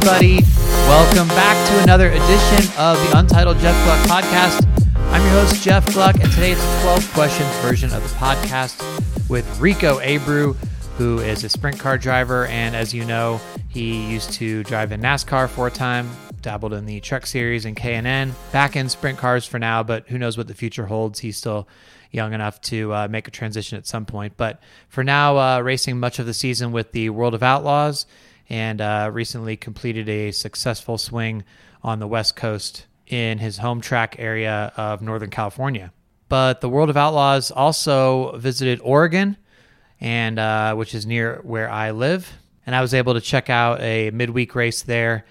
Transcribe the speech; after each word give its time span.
everybody. 0.00 0.42
Welcome 0.88 1.28
back 1.28 1.68
to 1.68 1.82
another 1.82 2.08
edition 2.08 2.72
of 2.78 2.96
the 2.96 3.18
Untitled 3.18 3.58
Jeff 3.58 3.74
Gluck 3.84 4.24
podcast. 4.24 4.66
I'm 5.12 5.20
your 5.22 5.32
host, 5.32 5.62
Jeff 5.62 5.84
Gluck, 5.92 6.14
and 6.14 6.32
today 6.32 6.52
it's 6.52 6.62
a 6.62 6.82
12 6.82 7.12
questions 7.12 7.50
version 7.56 7.92
of 7.92 8.02
the 8.02 8.08
podcast 8.16 8.80
with 9.28 9.60
Rico 9.60 9.98
Abreu, 10.00 10.56
who 10.96 11.18
is 11.18 11.44
a 11.44 11.50
sprint 11.50 11.78
car 11.78 11.98
driver. 11.98 12.46
And 12.46 12.74
as 12.74 12.94
you 12.94 13.04
know, 13.04 13.42
he 13.68 14.10
used 14.10 14.32
to 14.34 14.64
drive 14.64 14.90
in 14.92 15.02
NASCAR 15.02 15.50
for 15.50 15.66
a 15.66 15.70
time, 15.70 16.10
dabbled 16.40 16.72
in 16.72 16.86
the 16.86 17.00
Truck 17.00 17.26
Series 17.26 17.66
and 17.66 17.76
K&N, 17.76 18.34
back 18.52 18.76
in 18.76 18.88
sprint 18.88 19.18
cars 19.18 19.44
for 19.44 19.58
now, 19.58 19.82
but 19.82 20.08
who 20.08 20.16
knows 20.16 20.38
what 20.38 20.48
the 20.48 20.54
future 20.54 20.86
holds. 20.86 21.18
He's 21.18 21.36
still 21.36 21.68
young 22.10 22.32
enough 22.32 22.58
to 22.62 22.94
uh, 22.94 23.08
make 23.08 23.28
a 23.28 23.30
transition 23.30 23.76
at 23.76 23.86
some 23.86 24.06
point. 24.06 24.38
But 24.38 24.62
for 24.88 25.04
now, 25.04 25.36
uh, 25.36 25.60
racing 25.60 26.00
much 26.00 26.18
of 26.18 26.24
the 26.24 26.34
season 26.34 26.72
with 26.72 26.92
the 26.92 27.10
World 27.10 27.34
of 27.34 27.42
Outlaws 27.42 28.06
and 28.50 28.80
uh, 28.80 29.08
recently 29.12 29.56
completed 29.56 30.08
a 30.08 30.32
successful 30.32 30.98
swing 30.98 31.44
on 31.82 32.00
the 32.00 32.06
West 32.06 32.36
Coast 32.36 32.86
in 33.06 33.38
his 33.38 33.58
home 33.58 33.80
track 33.80 34.16
area 34.18 34.72
of 34.76 35.00
Northern 35.00 35.30
California. 35.30 35.92
But 36.28 36.60
the 36.60 36.68
World 36.68 36.90
of 36.90 36.96
Outlaws 36.96 37.50
also 37.50 38.36
visited 38.36 38.80
Oregon, 38.82 39.36
and 40.00 40.38
uh, 40.38 40.74
which 40.74 40.94
is 40.94 41.06
near 41.06 41.40
where 41.42 41.70
I 41.70 41.92
live, 41.92 42.30
and 42.66 42.74
I 42.74 42.80
was 42.80 42.92
able 42.92 43.14
to 43.14 43.20
check 43.20 43.48
out 43.48 43.80
a 43.80 44.10
midweek 44.10 44.54
race 44.54 44.82
there 44.82 45.24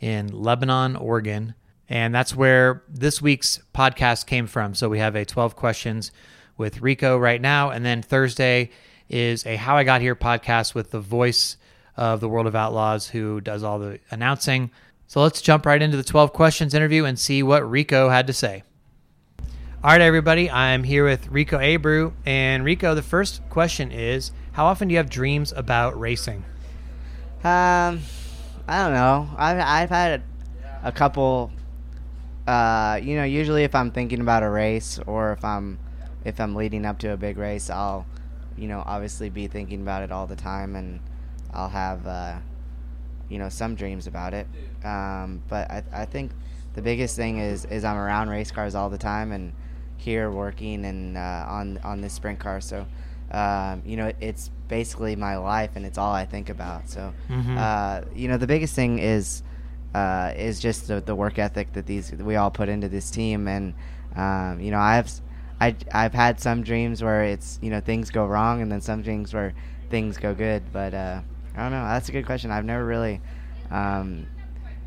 in 0.00 0.28
Lebanon, 0.28 0.96
Oregon. 0.96 1.54
And 1.88 2.14
that's 2.14 2.36
where 2.36 2.82
this 2.88 3.22
week's 3.22 3.60
podcast 3.74 4.26
came 4.26 4.46
from. 4.46 4.74
So 4.74 4.88
we 4.88 4.98
have 4.98 5.16
a 5.16 5.24
12 5.24 5.56
questions 5.56 6.12
with 6.58 6.82
Rico 6.82 7.16
right 7.16 7.40
now. 7.40 7.70
And 7.70 7.84
then 7.84 8.02
Thursday 8.02 8.70
is 9.08 9.46
a 9.46 9.56
How 9.56 9.76
I 9.76 9.84
Got 9.84 10.02
Here 10.02 10.14
podcast 10.14 10.74
with 10.74 10.90
the 10.90 11.00
voice 11.00 11.56
of 11.98 12.20
the 12.20 12.28
World 12.28 12.46
of 12.46 12.54
Outlaws 12.54 13.08
who 13.08 13.40
does 13.40 13.62
all 13.62 13.78
the 13.80 13.98
announcing. 14.10 14.70
So 15.08 15.20
let's 15.20 15.42
jump 15.42 15.66
right 15.66 15.82
into 15.82 15.96
the 15.96 16.04
12 16.04 16.32
questions 16.32 16.72
interview 16.72 17.04
and 17.04 17.18
see 17.18 17.42
what 17.42 17.68
Rico 17.68 18.08
had 18.08 18.26
to 18.28 18.32
say. 18.32 18.62
All 19.40 19.90
right, 19.90 20.00
everybody, 20.00 20.50
I'm 20.50 20.84
here 20.84 21.04
with 21.04 21.28
Rico 21.28 21.58
Abreu. 21.58 22.12
And 22.24 22.64
Rico, 22.64 22.94
the 22.94 23.02
first 23.02 23.42
question 23.50 23.90
is 23.90 24.30
How 24.52 24.66
often 24.66 24.88
do 24.88 24.92
you 24.92 24.98
have 24.98 25.10
dreams 25.10 25.52
about 25.52 25.98
racing? 25.98 26.44
Um, 27.42 28.00
I 28.66 28.82
don't 28.82 28.92
know. 28.92 29.28
I've 29.36 29.58
I've 29.58 29.90
had 29.90 30.22
a, 30.82 30.88
a 30.88 30.92
couple. 30.92 31.50
Uh, 32.46 32.98
you 33.02 33.16
know, 33.16 33.24
usually 33.24 33.64
if 33.64 33.74
I'm 33.74 33.90
thinking 33.90 34.20
about 34.20 34.42
a 34.42 34.48
race 34.48 34.98
or 35.06 35.32
if 35.32 35.44
I'm 35.44 35.78
if 36.24 36.40
I'm 36.40 36.54
leading 36.54 36.84
up 36.84 36.98
to 37.00 37.12
a 37.12 37.16
big 37.16 37.38
race, 37.38 37.70
I'll, 37.70 38.06
you 38.56 38.68
know, 38.68 38.82
obviously 38.84 39.30
be 39.30 39.46
thinking 39.46 39.82
about 39.82 40.02
it 40.02 40.10
all 40.10 40.26
the 40.26 40.36
time, 40.36 40.74
and 40.76 41.00
I'll 41.52 41.68
have, 41.68 42.06
uh, 42.06 42.36
you 43.28 43.38
know, 43.38 43.48
some 43.48 43.74
dreams 43.74 44.06
about 44.06 44.34
it. 44.34 44.46
Um, 44.84 45.42
but 45.48 45.70
I 45.70 45.82
I 45.92 46.04
think 46.04 46.32
the 46.74 46.82
biggest 46.82 47.16
thing 47.16 47.38
is 47.38 47.64
is 47.66 47.84
I'm 47.84 47.96
around 47.96 48.28
race 48.30 48.50
cars 48.50 48.74
all 48.74 48.90
the 48.90 48.98
time 48.98 49.32
and 49.32 49.52
here 49.96 50.30
working 50.30 50.84
and 50.84 51.16
uh, 51.16 51.44
on 51.48 51.78
on 51.84 52.00
this 52.00 52.12
sprint 52.14 52.38
car, 52.38 52.60
so. 52.60 52.86
Um, 53.30 53.82
you 53.84 53.98
know, 53.98 54.10
it's 54.20 54.50
basically 54.68 55.14
my 55.14 55.36
life, 55.36 55.72
and 55.74 55.84
it's 55.84 55.98
all 55.98 56.12
I 56.14 56.24
think 56.24 56.48
about. 56.48 56.88
So, 56.88 57.12
Mhm. 57.28 57.58
uh, 57.58 58.00
you 58.14 58.26
know, 58.26 58.38
the 58.38 58.46
biggest 58.46 58.74
thing 58.74 58.98
is 59.00 59.42
uh, 59.94 60.32
is 60.34 60.58
just 60.60 60.88
the, 60.88 61.02
the 61.02 61.14
work 61.14 61.38
ethic 61.38 61.74
that 61.74 61.84
these 61.84 62.10
we 62.10 62.36
all 62.36 62.50
put 62.50 62.70
into 62.70 62.88
this 62.88 63.10
team, 63.10 63.46
and 63.46 63.74
um, 64.16 64.60
you 64.60 64.70
know, 64.70 64.78
I've 64.78 65.10
I, 65.60 65.76
I've 65.92 66.14
had 66.14 66.40
some 66.40 66.62
dreams 66.62 67.02
where 67.02 67.22
it's 67.24 67.58
you 67.60 67.68
know 67.68 67.80
things 67.80 68.08
go 68.08 68.24
wrong, 68.26 68.62
and 68.62 68.72
then 68.72 68.80
some 68.80 69.02
dreams 69.02 69.34
where 69.34 69.52
things 69.90 70.16
go 70.16 70.32
good. 70.32 70.62
But 70.72 70.94
uh, 70.94 71.20
I 71.58 71.62
don't 71.62 71.72
know. 71.72 71.84
That's 71.84 72.08
a 72.08 72.12
good 72.12 72.24
question. 72.26 72.50
I've 72.50 72.64
never 72.64 72.84
really, 72.84 73.20
um, 73.70 74.26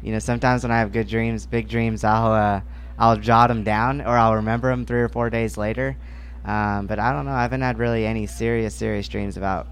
you 0.01 0.11
know, 0.11 0.19
sometimes 0.19 0.63
when 0.63 0.71
I 0.71 0.79
have 0.79 0.91
good 0.91 1.07
dreams, 1.07 1.45
big 1.45 1.67
dreams, 1.67 2.03
I'll 2.03 2.31
uh, 2.31 2.61
I'll 2.97 3.17
jot 3.17 3.49
them 3.49 3.63
down 3.63 4.01
or 4.01 4.17
I'll 4.17 4.35
remember 4.35 4.69
them 4.69 4.85
three 4.85 5.01
or 5.01 5.09
four 5.09 5.29
days 5.29 5.57
later. 5.57 5.97
Um, 6.45 6.87
but 6.87 6.97
I 6.97 7.11
don't 7.11 7.25
know. 7.25 7.31
I 7.31 7.43
haven't 7.43 7.61
had 7.61 7.77
really 7.77 8.05
any 8.05 8.25
serious, 8.25 8.73
serious 8.73 9.07
dreams 9.07 9.37
about, 9.37 9.67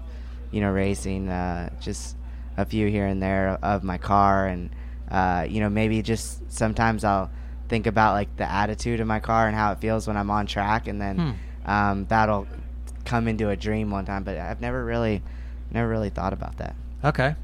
you 0.52 0.60
know, 0.60 0.70
racing. 0.70 1.28
Uh, 1.28 1.70
just 1.80 2.16
a 2.56 2.64
few 2.64 2.88
here 2.88 3.06
and 3.06 3.22
there 3.22 3.58
of 3.62 3.82
my 3.82 3.96
car, 3.98 4.46
and 4.46 4.70
uh, 5.10 5.46
you 5.48 5.60
know, 5.60 5.70
maybe 5.70 6.02
just 6.02 6.52
sometimes 6.52 7.02
I'll 7.04 7.30
think 7.68 7.86
about 7.86 8.12
like 8.14 8.36
the 8.36 8.50
attitude 8.50 9.00
of 9.00 9.06
my 9.06 9.20
car 9.20 9.46
and 9.46 9.56
how 9.56 9.72
it 9.72 9.78
feels 9.80 10.06
when 10.06 10.16
I'm 10.16 10.30
on 10.30 10.46
track, 10.46 10.86
and 10.86 11.00
then 11.00 11.16
Hmm. 11.64 11.70
um, 11.70 12.06
that'll 12.08 12.46
come 13.04 13.26
into 13.26 13.48
a 13.48 13.56
dream 13.56 13.90
one 13.90 14.04
time. 14.04 14.22
But 14.24 14.36
I've 14.38 14.60
never 14.60 14.84
really, 14.84 15.22
never 15.70 15.88
really 15.88 16.10
thought 16.10 16.32
about 16.32 16.58
that. 16.58 16.74
Okay. 17.04 17.34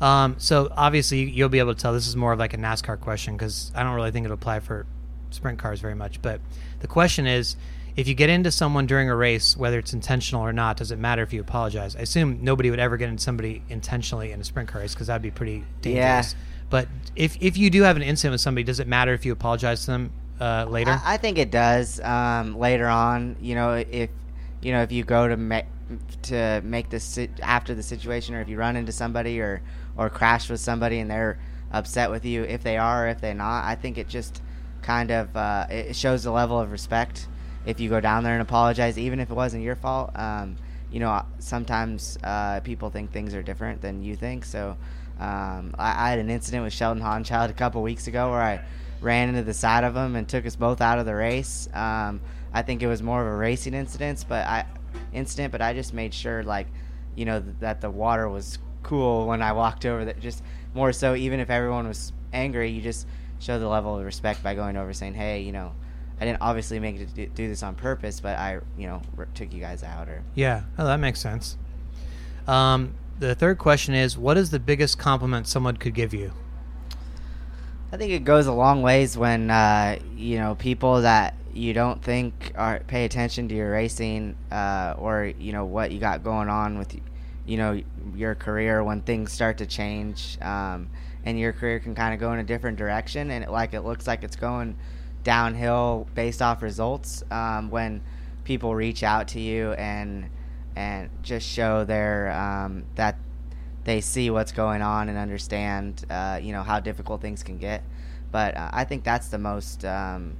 Um, 0.00 0.36
so 0.38 0.72
obviously 0.76 1.28
you'll 1.28 1.48
be 1.48 1.58
able 1.58 1.74
to 1.74 1.80
tell 1.80 1.92
this 1.92 2.06
is 2.06 2.16
more 2.16 2.32
of 2.32 2.38
like 2.38 2.54
a 2.54 2.56
NASCAR 2.56 3.00
question 3.00 3.36
because 3.36 3.72
I 3.74 3.82
don't 3.82 3.94
really 3.94 4.12
think 4.12 4.24
it'll 4.24 4.34
apply 4.34 4.60
for 4.60 4.86
sprint 5.30 5.58
cars 5.58 5.80
very 5.80 5.94
much. 5.94 6.22
But 6.22 6.40
the 6.80 6.86
question 6.86 7.26
is, 7.26 7.56
if 7.96 8.06
you 8.06 8.14
get 8.14 8.30
into 8.30 8.52
someone 8.52 8.86
during 8.86 9.10
a 9.10 9.16
race, 9.16 9.56
whether 9.56 9.76
it's 9.76 9.92
intentional 9.92 10.42
or 10.42 10.52
not, 10.52 10.76
does 10.76 10.92
it 10.92 11.00
matter 11.00 11.22
if 11.22 11.32
you 11.32 11.40
apologize? 11.40 11.96
I 11.96 12.00
assume 12.00 12.38
nobody 12.42 12.70
would 12.70 12.78
ever 12.78 12.96
get 12.96 13.08
into 13.08 13.22
somebody 13.22 13.62
intentionally 13.68 14.30
in 14.30 14.40
a 14.40 14.44
sprint 14.44 14.68
car 14.68 14.82
race 14.82 14.94
because 14.94 15.08
that'd 15.08 15.20
be 15.20 15.32
pretty 15.32 15.64
dangerous. 15.82 16.34
Yeah. 16.34 16.38
But 16.70 16.88
if 17.16 17.36
if 17.40 17.56
you 17.56 17.70
do 17.70 17.82
have 17.82 17.96
an 17.96 18.02
incident 18.02 18.34
with 18.34 18.40
somebody, 18.40 18.62
does 18.62 18.78
it 18.78 18.86
matter 18.86 19.14
if 19.14 19.26
you 19.26 19.32
apologize 19.32 19.80
to 19.86 19.86
them 19.92 20.12
uh, 20.40 20.66
later? 20.68 20.92
I, 20.92 21.14
I 21.14 21.16
think 21.16 21.38
it 21.38 21.50
does. 21.50 21.98
Um, 21.98 22.56
later 22.56 22.86
on, 22.86 23.36
you 23.40 23.56
know, 23.56 23.72
if 23.72 24.10
you 24.60 24.70
know 24.70 24.82
if 24.82 24.92
you 24.92 25.02
go 25.02 25.26
to 25.26 25.36
make 25.36 25.64
to 26.22 26.60
make 26.64 26.90
this 26.90 27.18
after 27.42 27.74
the 27.74 27.82
situation, 27.82 28.34
or 28.34 28.40
if 28.40 28.48
you 28.48 28.58
run 28.58 28.76
into 28.76 28.92
somebody 28.92 29.40
or 29.40 29.62
or 29.96 30.10
crash 30.10 30.48
with 30.48 30.60
somebody 30.60 30.98
and 30.98 31.10
they're 31.10 31.38
upset 31.72 32.10
with 32.10 32.24
you, 32.24 32.44
if 32.44 32.62
they 32.62 32.76
are 32.76 33.06
or 33.06 33.08
if 33.08 33.20
they're 33.20 33.34
not, 33.34 33.64
I 33.64 33.74
think 33.74 33.98
it 33.98 34.08
just 34.08 34.42
kind 34.82 35.10
of 35.10 35.36
uh, 35.36 35.66
it 35.70 35.96
shows 35.96 36.22
the 36.24 36.30
level 36.30 36.58
of 36.58 36.70
respect 36.70 37.26
if 37.66 37.80
you 37.80 37.88
go 37.88 38.00
down 38.00 38.24
there 38.24 38.32
and 38.32 38.42
apologize, 38.42 38.98
even 38.98 39.20
if 39.20 39.30
it 39.30 39.34
wasn't 39.34 39.62
your 39.62 39.76
fault. 39.76 40.10
Um, 40.18 40.56
you 40.90 41.00
know, 41.00 41.22
sometimes 41.38 42.16
uh, 42.24 42.60
people 42.60 42.90
think 42.90 43.12
things 43.12 43.34
are 43.34 43.42
different 43.42 43.82
than 43.82 44.02
you 44.02 44.16
think. 44.16 44.44
So 44.44 44.76
um, 45.18 45.74
I, 45.78 46.06
I 46.06 46.10
had 46.10 46.18
an 46.18 46.30
incident 46.30 46.64
with 46.64 46.72
Sheldon 46.72 47.02
Haudenschild 47.02 47.50
a 47.50 47.54
couple 47.54 47.82
weeks 47.82 48.06
ago 48.06 48.30
where 48.30 48.40
I 48.40 48.64
ran 49.00 49.28
into 49.28 49.42
the 49.42 49.54
side 49.54 49.84
of 49.84 49.94
him 49.94 50.16
and 50.16 50.26
took 50.26 50.46
us 50.46 50.56
both 50.56 50.80
out 50.80 50.98
of 50.98 51.06
the 51.06 51.14
race. 51.14 51.68
Um, 51.74 52.20
I 52.52 52.62
think 52.62 52.82
it 52.82 52.86
was 52.86 53.02
more 53.02 53.20
of 53.20 53.26
a 53.26 53.36
racing 53.36 53.74
incident, 53.74 54.24
but 54.28 54.46
I 54.46 54.64
incident, 55.12 55.52
but 55.52 55.62
I 55.62 55.74
just 55.74 55.92
made 55.94 56.14
sure 56.14 56.42
like 56.42 56.66
you 57.14 57.24
know 57.24 57.40
th- 57.40 57.56
that 57.60 57.80
the 57.80 57.90
water 57.90 58.28
was 58.28 58.58
cool 58.82 59.26
when 59.26 59.42
I 59.42 59.52
walked 59.52 59.84
over. 59.86 60.04
That 60.04 60.20
just 60.20 60.42
more 60.74 60.92
so, 60.92 61.14
even 61.14 61.40
if 61.40 61.50
everyone 61.50 61.88
was 61.88 62.12
angry, 62.32 62.70
you 62.70 62.82
just 62.82 63.06
show 63.38 63.58
the 63.58 63.68
level 63.68 63.98
of 63.98 64.04
respect 64.04 64.42
by 64.42 64.54
going 64.54 64.76
over 64.76 64.92
saying, 64.92 65.14
"Hey, 65.14 65.42
you 65.42 65.52
know." 65.52 65.72
I 66.20 66.24
didn't 66.24 66.40
obviously 66.40 66.80
make 66.80 66.96
it 66.98 67.14
do, 67.14 67.26
do 67.26 67.46
this 67.46 67.62
on 67.62 67.76
purpose, 67.76 68.18
but 68.18 68.36
I, 68.36 68.58
you 68.76 68.88
know, 68.88 69.00
r- 69.16 69.28
took 69.34 69.52
you 69.52 69.60
guys 69.60 69.84
out. 69.84 70.08
Or 70.08 70.24
yeah, 70.34 70.62
oh, 70.76 70.84
that 70.84 70.96
makes 70.96 71.20
sense. 71.20 71.56
Um, 72.48 72.94
the 73.20 73.34
third 73.34 73.58
question 73.58 73.94
is, 73.94 74.18
what 74.18 74.36
is 74.36 74.50
the 74.50 74.58
biggest 74.58 74.98
compliment 74.98 75.46
someone 75.46 75.76
could 75.76 75.94
give 75.94 76.12
you? 76.12 76.32
I 77.92 77.96
think 77.96 78.12
it 78.12 78.24
goes 78.24 78.46
a 78.46 78.52
long 78.52 78.82
ways 78.82 79.16
when 79.16 79.50
uh, 79.50 79.98
you 80.16 80.38
know 80.38 80.54
people 80.56 81.02
that 81.02 81.34
you 81.58 81.72
don't 81.72 82.02
think 82.02 82.52
are 82.54 82.80
pay 82.86 83.04
attention 83.04 83.48
to 83.48 83.54
your 83.54 83.72
racing 83.72 84.36
uh, 84.50 84.94
or 84.96 85.32
you 85.38 85.52
know 85.52 85.64
what 85.64 85.90
you 85.90 85.98
got 85.98 86.22
going 86.22 86.48
on 86.48 86.78
with 86.78 86.98
you 87.46 87.56
know 87.56 87.82
your 88.14 88.34
career 88.34 88.82
when 88.84 89.00
things 89.02 89.32
start 89.32 89.58
to 89.58 89.66
change 89.66 90.38
um, 90.40 90.88
and 91.24 91.38
your 91.38 91.52
career 91.52 91.80
can 91.80 91.94
kind 91.94 92.14
of 92.14 92.20
go 92.20 92.32
in 92.32 92.38
a 92.38 92.44
different 92.44 92.78
direction 92.78 93.30
and 93.30 93.44
it, 93.44 93.50
like 93.50 93.74
it 93.74 93.80
looks 93.80 94.06
like 94.06 94.22
it's 94.22 94.36
going 94.36 94.76
downhill 95.24 96.06
based 96.14 96.40
off 96.40 96.62
results 96.62 97.22
um, 97.30 97.70
when 97.70 98.00
people 98.44 98.74
reach 98.74 99.02
out 99.02 99.28
to 99.28 99.40
you 99.40 99.72
and 99.72 100.30
and 100.76 101.10
just 101.22 101.46
show 101.46 101.84
their 101.84 102.30
um, 102.32 102.84
that 102.94 103.18
they 103.88 104.02
see 104.02 104.28
what's 104.28 104.52
going 104.52 104.82
on 104.82 105.08
and 105.08 105.16
understand, 105.16 106.04
uh, 106.10 106.38
you 106.42 106.52
know, 106.52 106.62
how 106.62 106.78
difficult 106.78 107.22
things 107.22 107.42
can 107.42 107.56
get. 107.56 107.82
But 108.30 108.54
uh, 108.54 108.68
I 108.70 108.84
think 108.84 109.02
that's 109.02 109.28
the 109.28 109.38
most 109.38 109.82
um, 109.82 110.36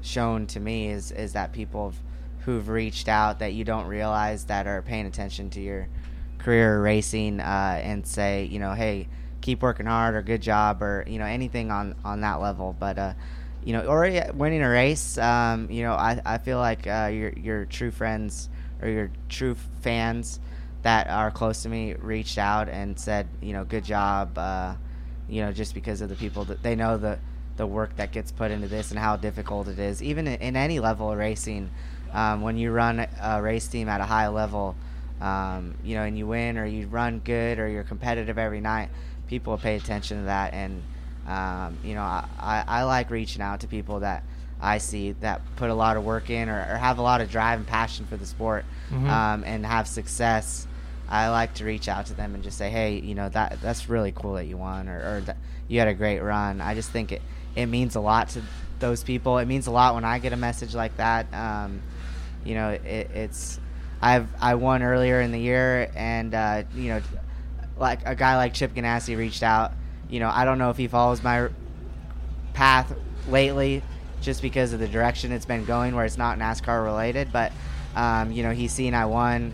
shown 0.00 0.46
to 0.48 0.60
me 0.60 0.88
is 0.88 1.10
is 1.12 1.32
that 1.32 1.52
people 1.52 1.92
who've 2.40 2.68
reached 2.68 3.08
out 3.08 3.40
that 3.40 3.52
you 3.52 3.64
don't 3.64 3.86
realize 3.86 4.44
that 4.44 4.66
are 4.66 4.82
paying 4.82 5.06
attention 5.06 5.50
to 5.50 5.60
your 5.60 5.88
career 6.38 6.80
racing 6.80 7.40
uh, 7.40 7.80
and 7.82 8.06
say, 8.06 8.44
you 8.44 8.58
know, 8.58 8.72
hey, 8.72 9.08
keep 9.40 9.62
working 9.62 9.86
hard 9.86 10.14
or 10.14 10.22
good 10.22 10.40
job 10.40 10.82
or 10.82 11.04
you 11.06 11.18
know 11.18 11.26
anything 11.26 11.70
on 11.70 11.94
on 12.04 12.20
that 12.22 12.40
level. 12.40 12.74
But 12.78 12.98
uh, 12.98 13.12
you 13.64 13.72
know, 13.72 13.82
or 13.82 14.10
winning 14.34 14.62
a 14.62 14.68
race, 14.68 15.18
um, 15.18 15.70
you 15.70 15.82
know, 15.82 15.92
I, 15.92 16.20
I 16.24 16.38
feel 16.38 16.58
like 16.58 16.86
uh, 16.86 17.10
your 17.12 17.32
your 17.32 17.64
true 17.66 17.90
friends 17.90 18.48
or 18.80 18.88
your 18.88 19.10
true 19.28 19.56
fans 19.80 20.40
that 20.82 21.08
are 21.08 21.30
close 21.30 21.62
to 21.64 21.68
me 21.68 21.94
reached 21.94 22.38
out 22.38 22.68
and 22.68 22.98
said, 22.98 23.28
you 23.42 23.52
know, 23.52 23.64
good 23.64 23.84
job, 23.84 24.38
uh, 24.38 24.74
you 25.28 25.42
know, 25.42 25.52
just 25.52 25.74
because 25.74 26.00
of 26.00 26.08
the 26.08 26.14
people 26.14 26.44
that 26.44 26.62
they 26.62 26.76
know 26.76 26.96
the 26.96 27.18
the 27.58 27.66
work 27.66 27.94
that 27.96 28.12
gets 28.12 28.32
put 28.32 28.50
into 28.50 28.68
this 28.68 28.90
and 28.90 28.98
how 28.98 29.16
difficult 29.16 29.68
it 29.68 29.78
is, 29.78 30.02
even 30.02 30.26
in, 30.26 30.40
in 30.40 30.56
any 30.56 30.80
level 30.80 31.12
of 31.12 31.18
racing. 31.18 31.70
Um, 32.12 32.40
when 32.40 32.56
you 32.56 32.70
run 32.72 33.06
a 33.20 33.42
race 33.42 33.68
team 33.68 33.88
at 33.90 34.00
a 34.00 34.04
high 34.04 34.28
level, 34.28 34.74
um, 35.20 35.74
you 35.84 35.94
know, 35.96 36.04
and 36.04 36.16
you 36.16 36.26
win 36.26 36.56
or 36.56 36.64
you 36.64 36.86
run 36.86 37.20
good 37.22 37.58
or 37.58 37.68
you're 37.68 37.84
competitive 37.84 38.38
every 38.38 38.62
night, 38.62 38.88
people 39.26 39.58
pay 39.58 39.76
attention 39.76 40.20
to 40.20 40.24
that. 40.24 40.54
And 40.54 40.82
um, 41.26 41.76
you 41.84 41.94
know, 41.94 42.00
I, 42.00 42.64
I, 42.66 42.84
like 42.84 43.10
reaching 43.10 43.42
out 43.42 43.60
to 43.60 43.66
people 43.66 44.00
that 44.00 44.22
I 44.62 44.78
see 44.78 45.12
that 45.20 45.42
put 45.56 45.68
a 45.68 45.74
lot 45.74 45.98
of 45.98 46.04
work 46.04 46.30
in 46.30 46.48
or, 46.48 46.58
or 46.58 46.76
have 46.78 46.96
a 46.96 47.02
lot 47.02 47.20
of 47.20 47.30
drive 47.30 47.58
and 47.58 47.68
passion 47.68 48.06
for 48.06 48.16
the 48.16 48.24
sport 48.24 48.64
Mhm. 48.90 49.10
um, 49.10 49.44
and 49.44 49.66
have 49.66 49.86
success. 49.86 50.66
I 51.06 51.28
like 51.28 51.52
to 51.54 51.66
reach 51.66 51.86
out 51.86 52.06
to 52.06 52.14
them 52.14 52.34
and 52.34 52.42
just 52.42 52.56
say, 52.56 52.70
hey, 52.70 52.98
you 53.00 53.14
know 53.14 53.28
that 53.28 53.60
that's 53.60 53.90
really 53.90 54.12
cool 54.12 54.34
that 54.34 54.46
you 54.46 54.56
won 54.56 54.88
or, 54.88 55.16
or 55.16 55.20
that 55.26 55.36
you 55.68 55.78
had 55.80 55.88
a 55.88 55.94
great 55.94 56.20
run. 56.20 56.62
I 56.62 56.74
just 56.74 56.90
think 56.90 57.12
it 57.12 57.20
it 57.58 57.66
means 57.66 57.96
a 57.96 58.00
lot 58.00 58.28
to 58.30 58.42
those 58.78 59.02
people. 59.02 59.38
It 59.38 59.46
means 59.46 59.66
a 59.66 59.72
lot 59.72 59.96
when 59.96 60.04
I 60.04 60.20
get 60.20 60.32
a 60.32 60.36
message 60.36 60.76
like 60.76 60.96
that. 60.98 61.26
Um, 61.34 61.82
you 62.44 62.54
know, 62.54 62.70
it, 62.70 63.10
it's 63.12 63.58
I've 64.00 64.28
I 64.40 64.54
won 64.54 64.84
earlier 64.84 65.20
in 65.20 65.32
the 65.32 65.40
year, 65.40 65.90
and 65.96 66.32
uh, 66.32 66.62
you 66.74 66.90
know, 66.90 67.00
like 67.76 68.06
a 68.06 68.14
guy 68.14 68.36
like 68.36 68.54
Chip 68.54 68.74
Ganassi 68.74 69.16
reached 69.16 69.42
out. 69.42 69.72
You 70.08 70.20
know, 70.20 70.30
I 70.32 70.44
don't 70.44 70.58
know 70.58 70.70
if 70.70 70.76
he 70.76 70.86
follows 70.86 71.20
my 71.22 71.48
path 72.54 72.94
lately, 73.28 73.82
just 74.20 74.40
because 74.40 74.72
of 74.72 74.78
the 74.78 74.88
direction 74.88 75.32
it's 75.32 75.44
been 75.44 75.64
going, 75.64 75.96
where 75.96 76.04
it's 76.04 76.16
not 76.16 76.38
NASCAR 76.38 76.84
related. 76.84 77.32
But 77.32 77.50
um, 77.96 78.30
you 78.30 78.44
know, 78.44 78.52
he's 78.52 78.72
seen 78.72 78.94
I 78.94 79.06
won, 79.06 79.52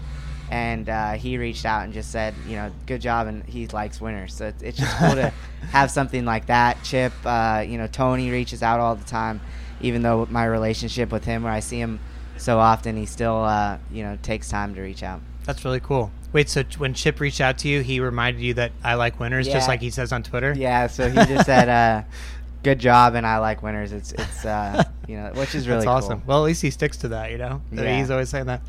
and 0.50 0.88
uh, 0.88 1.12
he 1.12 1.38
reached 1.38 1.64
out 1.64 1.84
and 1.84 1.92
just 1.92 2.10
said, 2.10 2.34
you 2.46 2.56
know, 2.56 2.70
good 2.86 3.00
job, 3.00 3.26
and 3.26 3.44
he 3.44 3.66
likes 3.68 4.00
winners. 4.00 4.34
So 4.34 4.46
it's, 4.46 4.62
it's 4.62 4.78
just 4.78 4.96
cool 4.98 5.14
to 5.14 5.32
have 5.70 5.90
something 5.90 6.24
like 6.24 6.46
that. 6.46 6.82
Chip, 6.84 7.12
uh, 7.24 7.64
you 7.66 7.78
know, 7.78 7.86
Tony 7.86 8.30
reaches 8.30 8.62
out 8.62 8.80
all 8.80 8.94
the 8.94 9.04
time, 9.04 9.40
even 9.80 10.02
though 10.02 10.26
my 10.30 10.44
relationship 10.44 11.10
with 11.10 11.24
him, 11.24 11.42
where 11.42 11.52
I 11.52 11.60
see 11.60 11.78
him 11.80 12.00
so 12.36 12.58
often, 12.58 12.96
he 12.96 13.06
still, 13.06 13.42
uh, 13.44 13.78
you 13.90 14.02
know, 14.02 14.18
takes 14.22 14.48
time 14.48 14.74
to 14.74 14.80
reach 14.80 15.02
out. 15.02 15.20
That's 15.44 15.64
really 15.64 15.80
cool. 15.80 16.10
Wait, 16.32 16.48
so 16.48 16.64
when 16.78 16.94
Chip 16.94 17.20
reached 17.20 17.40
out 17.40 17.58
to 17.58 17.68
you, 17.68 17.80
he 17.80 18.00
reminded 18.00 18.42
you 18.42 18.54
that 18.54 18.72
I 18.82 18.94
like 18.94 19.20
winners, 19.20 19.46
just 19.46 19.68
like 19.68 19.80
he 19.80 19.90
says 19.90 20.10
on 20.10 20.24
Twitter. 20.24 20.52
Yeah, 20.56 20.88
so 20.88 21.08
he 21.08 21.14
just 21.14 21.46
said, 21.46 21.68
uh, 21.68 22.02
"Good 22.64 22.80
job," 22.80 23.14
and 23.14 23.26
I 23.26 23.38
like 23.38 23.62
winners. 23.62 23.92
It's 23.92 24.12
it's 24.18 24.44
uh, 24.44 24.82
you 25.06 25.16
know, 25.16 25.30
which 25.34 25.54
is 25.54 25.68
really 25.68 25.80
That's 25.80 26.04
awesome. 26.04 26.20
cool. 26.20 26.28
Well, 26.28 26.38
at 26.38 26.46
least 26.46 26.62
he 26.62 26.70
sticks 26.70 26.96
to 26.98 27.08
that, 27.08 27.30
you 27.30 27.38
know. 27.38 27.60
Yeah. 27.70 27.98
He's 27.98 28.10
always 28.10 28.28
saying 28.28 28.46
that. 28.46 28.62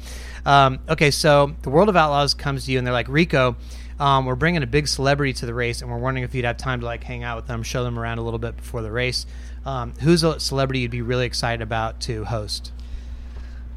Um, 0.45 0.79
okay, 0.89 1.11
so 1.11 1.55
the 1.63 1.69
World 1.69 1.89
of 1.89 1.95
Outlaws 1.95 2.33
comes 2.33 2.65
to 2.65 2.71
you, 2.71 2.77
and 2.77 2.85
they're 2.85 2.93
like, 2.93 3.07
Rico, 3.09 3.55
um, 3.99 4.25
we're 4.25 4.35
bringing 4.35 4.61
a 4.61 4.67
big 4.67 4.87
celebrity 4.87 5.33
to 5.33 5.45
the 5.45 5.53
race, 5.53 5.81
and 5.81 5.89
we're 5.89 5.97
wondering 5.97 6.23
if 6.23 6.35
you'd 6.35 6.45
have 6.45 6.57
time 6.57 6.81
to 6.81 6.85
like 6.85 7.03
hang 7.03 7.23
out 7.23 7.37
with 7.37 7.47
them, 7.47 7.63
show 7.63 7.83
them 7.83 7.97
around 7.97 8.17
a 8.19 8.21
little 8.21 8.39
bit 8.39 8.57
before 8.57 8.81
the 8.81 8.91
race. 8.91 9.25
Um, 9.65 9.93
who's 10.01 10.23
a 10.23 10.39
celebrity 10.39 10.81
you'd 10.81 10.91
be 10.91 11.01
really 11.01 11.25
excited 11.25 11.61
about 11.61 11.99
to 12.01 12.25
host? 12.25 12.71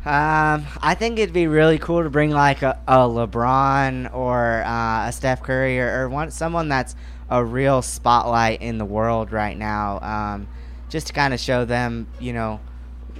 Um, 0.05 0.65
I 0.81 0.95
think 0.99 1.19
it'd 1.19 1.35
be 1.35 1.49
really 1.49 1.79
cool 1.79 2.03
to 2.03 2.11
bring 2.11 2.31
like 2.31 2.63
a, 2.63 2.79
a 2.87 2.99
LeBron 2.99 4.15
or 4.15 4.63
uh, 4.65 5.09
a 5.09 5.13
Steph 5.13 5.43
Curry 5.43 5.81
or, 5.81 6.03
or 6.03 6.09
one 6.09 6.31
someone 6.31 6.69
that's 6.69 6.95
a 7.31 7.45
real 7.45 7.83
spotlight 7.83 8.63
in 8.63 8.79
the 8.79 8.85
world 8.85 9.33
right 9.33 9.57
now. 9.57 10.01
Um, 10.01 10.49
just 10.89 11.09
to 11.09 11.13
kind 11.13 11.35
of 11.35 11.41
show 11.41 11.65
them, 11.65 12.07
you 12.19 12.33
know, 12.33 12.61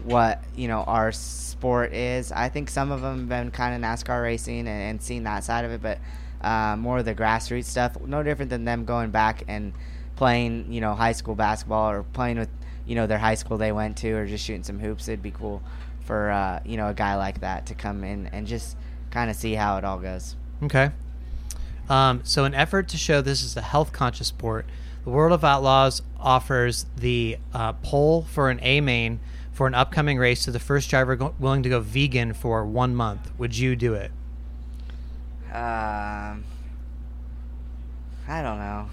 what 0.05 0.43
you 0.57 0.69
know 0.69 0.83
our 0.85 1.13
sport 1.13 1.93
is. 1.93 2.33
I 2.33 2.49
think 2.49 2.71
some 2.71 2.91
of 2.91 3.03
them 3.03 3.19
have 3.19 3.29
been 3.29 3.51
kind 3.51 3.75
of 3.75 3.89
NASCAR 3.89 4.23
racing 4.23 4.61
and, 4.61 4.69
and 4.69 5.03
seen 5.03 5.25
that 5.25 5.45
side 5.45 5.65
of 5.65 5.73
it, 5.73 5.83
but 5.83 5.99
uh, 6.41 6.77
more 6.77 6.99
of 6.99 7.05
the 7.05 7.15
grassroots 7.15 7.65
stuff. 7.65 8.01
No 8.01 8.23
different 8.23 8.51
than 8.51 8.65
them 8.65 8.85
going 8.85 9.11
back 9.11 9.45
and 9.49 9.73
playing, 10.17 10.73
you 10.73 10.81
know, 10.81 10.95
high 10.95 11.13
school 11.13 11.35
basketball 11.35 11.91
or 11.91 12.03
playing 12.03 12.39
with, 12.39 12.49
you 12.87 12.95
know, 12.95 13.07
their 13.07 13.19
high 13.19 13.35
school 13.35 13.59
they 13.59 13.73
went 13.73 13.97
to 13.99 14.13
or 14.13 14.27
just 14.27 14.45
shooting 14.45 14.63
some 14.63 14.79
hoops. 14.79 15.09
It'd 15.09 15.23
be 15.23 15.31
cool 15.31 15.63
for 16.09 16.31
uh, 16.31 16.61
you 16.65 16.79
know 16.79 16.89
a 16.89 16.95
guy 16.95 17.15
like 17.17 17.41
that 17.43 17.67
to 17.67 17.75
come 17.75 18.03
in 18.03 18.29
and 18.29 18.47
just 18.47 18.77
kind 19.11 19.31
of 19.31 19.37
see 19.37 19.53
how 19.55 19.77
it 19.77 19.85
all 19.85 19.99
goes. 19.99 20.37
Okay. 20.63 20.91
Um, 21.89 22.21
so, 22.25 22.45
in 22.45 22.55
effort 22.55 22.89
to 22.89 22.97
show 22.97 23.21
this 23.21 23.43
is 23.43 23.57
a 23.57 23.63
health 23.63 23.93
conscious 23.93 24.29
sport, 24.29 24.67
the 25.05 25.11
World 25.11 25.33
of 25.33 25.43
Outlaws 25.45 26.03
offers 26.21 26.87
the 26.97 27.39
uh, 27.55 27.73
poll 27.75 28.23
for 28.23 28.51
an 28.51 28.61
A 28.63 28.81
main 28.81 29.21
for 29.53 29.67
an 29.67 29.75
upcoming 29.75 30.19
race 30.19 30.45
to 30.45 30.51
the 30.51 30.61
first 30.61 30.89
driver 30.89 31.17
go- 31.17 31.35
willing 31.39 31.63
to 31.65 31.69
go 31.69 31.81
vegan 31.81 32.33
for 32.33 32.65
one 32.65 32.95
month. 32.95 33.31
Would 33.39 33.57
you 33.57 33.75
do 33.75 33.95
it? 33.95 34.13
Um, 35.51 36.45
I 38.29 38.43
don't 38.43 38.59
know. 38.59 38.89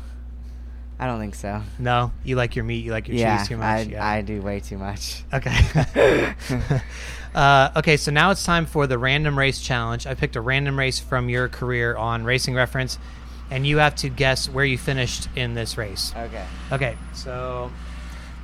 I 0.98 1.08
don't 1.08 1.20
think 1.20 1.36
so. 1.36 1.62
No, 1.78 2.12
you 2.24 2.38
like 2.38 2.56
your 2.56 2.64
meat, 2.64 2.86
you 2.86 2.92
like 2.92 3.08
your 3.10 3.18
yeah, 3.18 3.38
cheese 3.40 3.50
too 3.50 3.58
much. 3.58 3.66
I, 3.66 3.82
yeah. 3.82 4.08
I 4.08 4.22
do 4.22 4.42
way 4.42 4.62
too 4.62 4.78
much. 4.78 5.24
Okay. 5.34 5.54
uh, 7.36 7.70
okay, 7.76 7.98
so 7.98 8.12
now 8.12 8.32
it's 8.32 8.46
time 8.46 8.66
for 8.66 8.88
the 8.88 8.98
random 8.98 9.38
race 9.38 9.62
challenge. 9.62 10.08
I 10.08 10.14
picked 10.14 10.38
a 10.38 10.42
random 10.42 10.80
race 10.80 11.00
from 11.00 11.28
your 11.28 11.50
career 11.50 11.96
on 11.98 12.24
Racing 12.24 12.56
Reference, 12.56 12.98
and 13.52 13.68
you 13.68 13.78
have 13.78 13.94
to 13.98 14.10
guess 14.10 14.50
where 14.50 14.64
you 14.64 14.78
finished 14.78 15.28
in 15.36 15.54
this 15.54 15.78
race. 15.78 16.14
Okay. 16.16 16.46
Okay, 16.72 16.98
so 17.14 17.70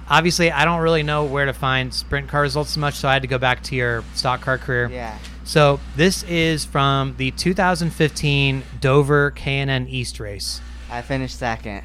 obviously 0.09 0.51
I 0.51 0.65
don't 0.65 0.81
really 0.81 1.03
know 1.03 1.23
where 1.23 1.45
to 1.45 1.53
find 1.53 1.93
sprint 1.93 2.27
car 2.27 2.41
results 2.41 2.71
so 2.71 2.81
much, 2.81 2.95
so 2.95 3.07
I 3.07 3.13
had 3.13 3.21
to 3.21 3.29
go 3.29 3.38
back 3.38 3.63
to 3.63 3.75
your 3.75 4.03
stock 4.13 4.41
car 4.41 4.57
career. 4.57 4.89
Yeah. 4.91 5.17
So 5.45 5.79
this 5.95 6.23
is 6.23 6.65
from 6.65 7.15
the 7.17 7.31
2015 7.31 8.61
Dover 8.81 9.31
K&N 9.31 9.88
East 9.88 10.19
race. 10.19 10.59
I 10.89 11.01
finished 11.01 11.39
second, 11.39 11.83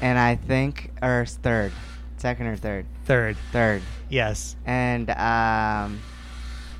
and 0.00 0.18
I 0.18 0.34
think 0.34 0.90
or 1.00 1.24
third, 1.26 1.70
second 2.22 2.46
or 2.46 2.56
third, 2.56 2.86
Third, 3.04 3.36
third, 3.50 3.82
yes. 4.08 4.54
and 4.64 5.10
um, 5.10 6.00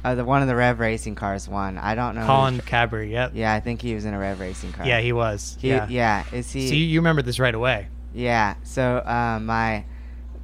uh, 0.04 0.14
the 0.14 0.24
one 0.24 0.40
of 0.40 0.46
the 0.48 0.54
Rev 0.54 0.78
Racing 0.78 1.16
cars 1.16 1.48
won. 1.48 1.78
I 1.78 1.94
don't 1.96 2.14
know. 2.14 2.24
Colin 2.24 2.54
who's- 2.54 2.64
Cabre, 2.66 3.02
yep. 3.04 3.32
Yeah, 3.34 3.52
I 3.52 3.58
think 3.60 3.82
he 3.82 3.94
was 3.94 4.04
in 4.04 4.14
a 4.14 4.18
Rev 4.18 4.38
Racing 4.40 4.72
car. 4.72 4.86
Yeah, 4.86 5.00
he 5.00 5.12
was. 5.12 5.58
He, 5.60 5.68
yeah. 5.70 5.86
yeah. 5.88 6.24
Is 6.32 6.50
he? 6.52 6.68
So 6.68 6.74
you, 6.74 6.84
you 6.86 7.00
remember 7.00 7.22
this 7.22 7.38
right 7.40 7.54
away. 7.54 7.88
Yeah. 8.14 8.54
So 8.62 9.02
um, 9.04 9.46
my 9.46 9.84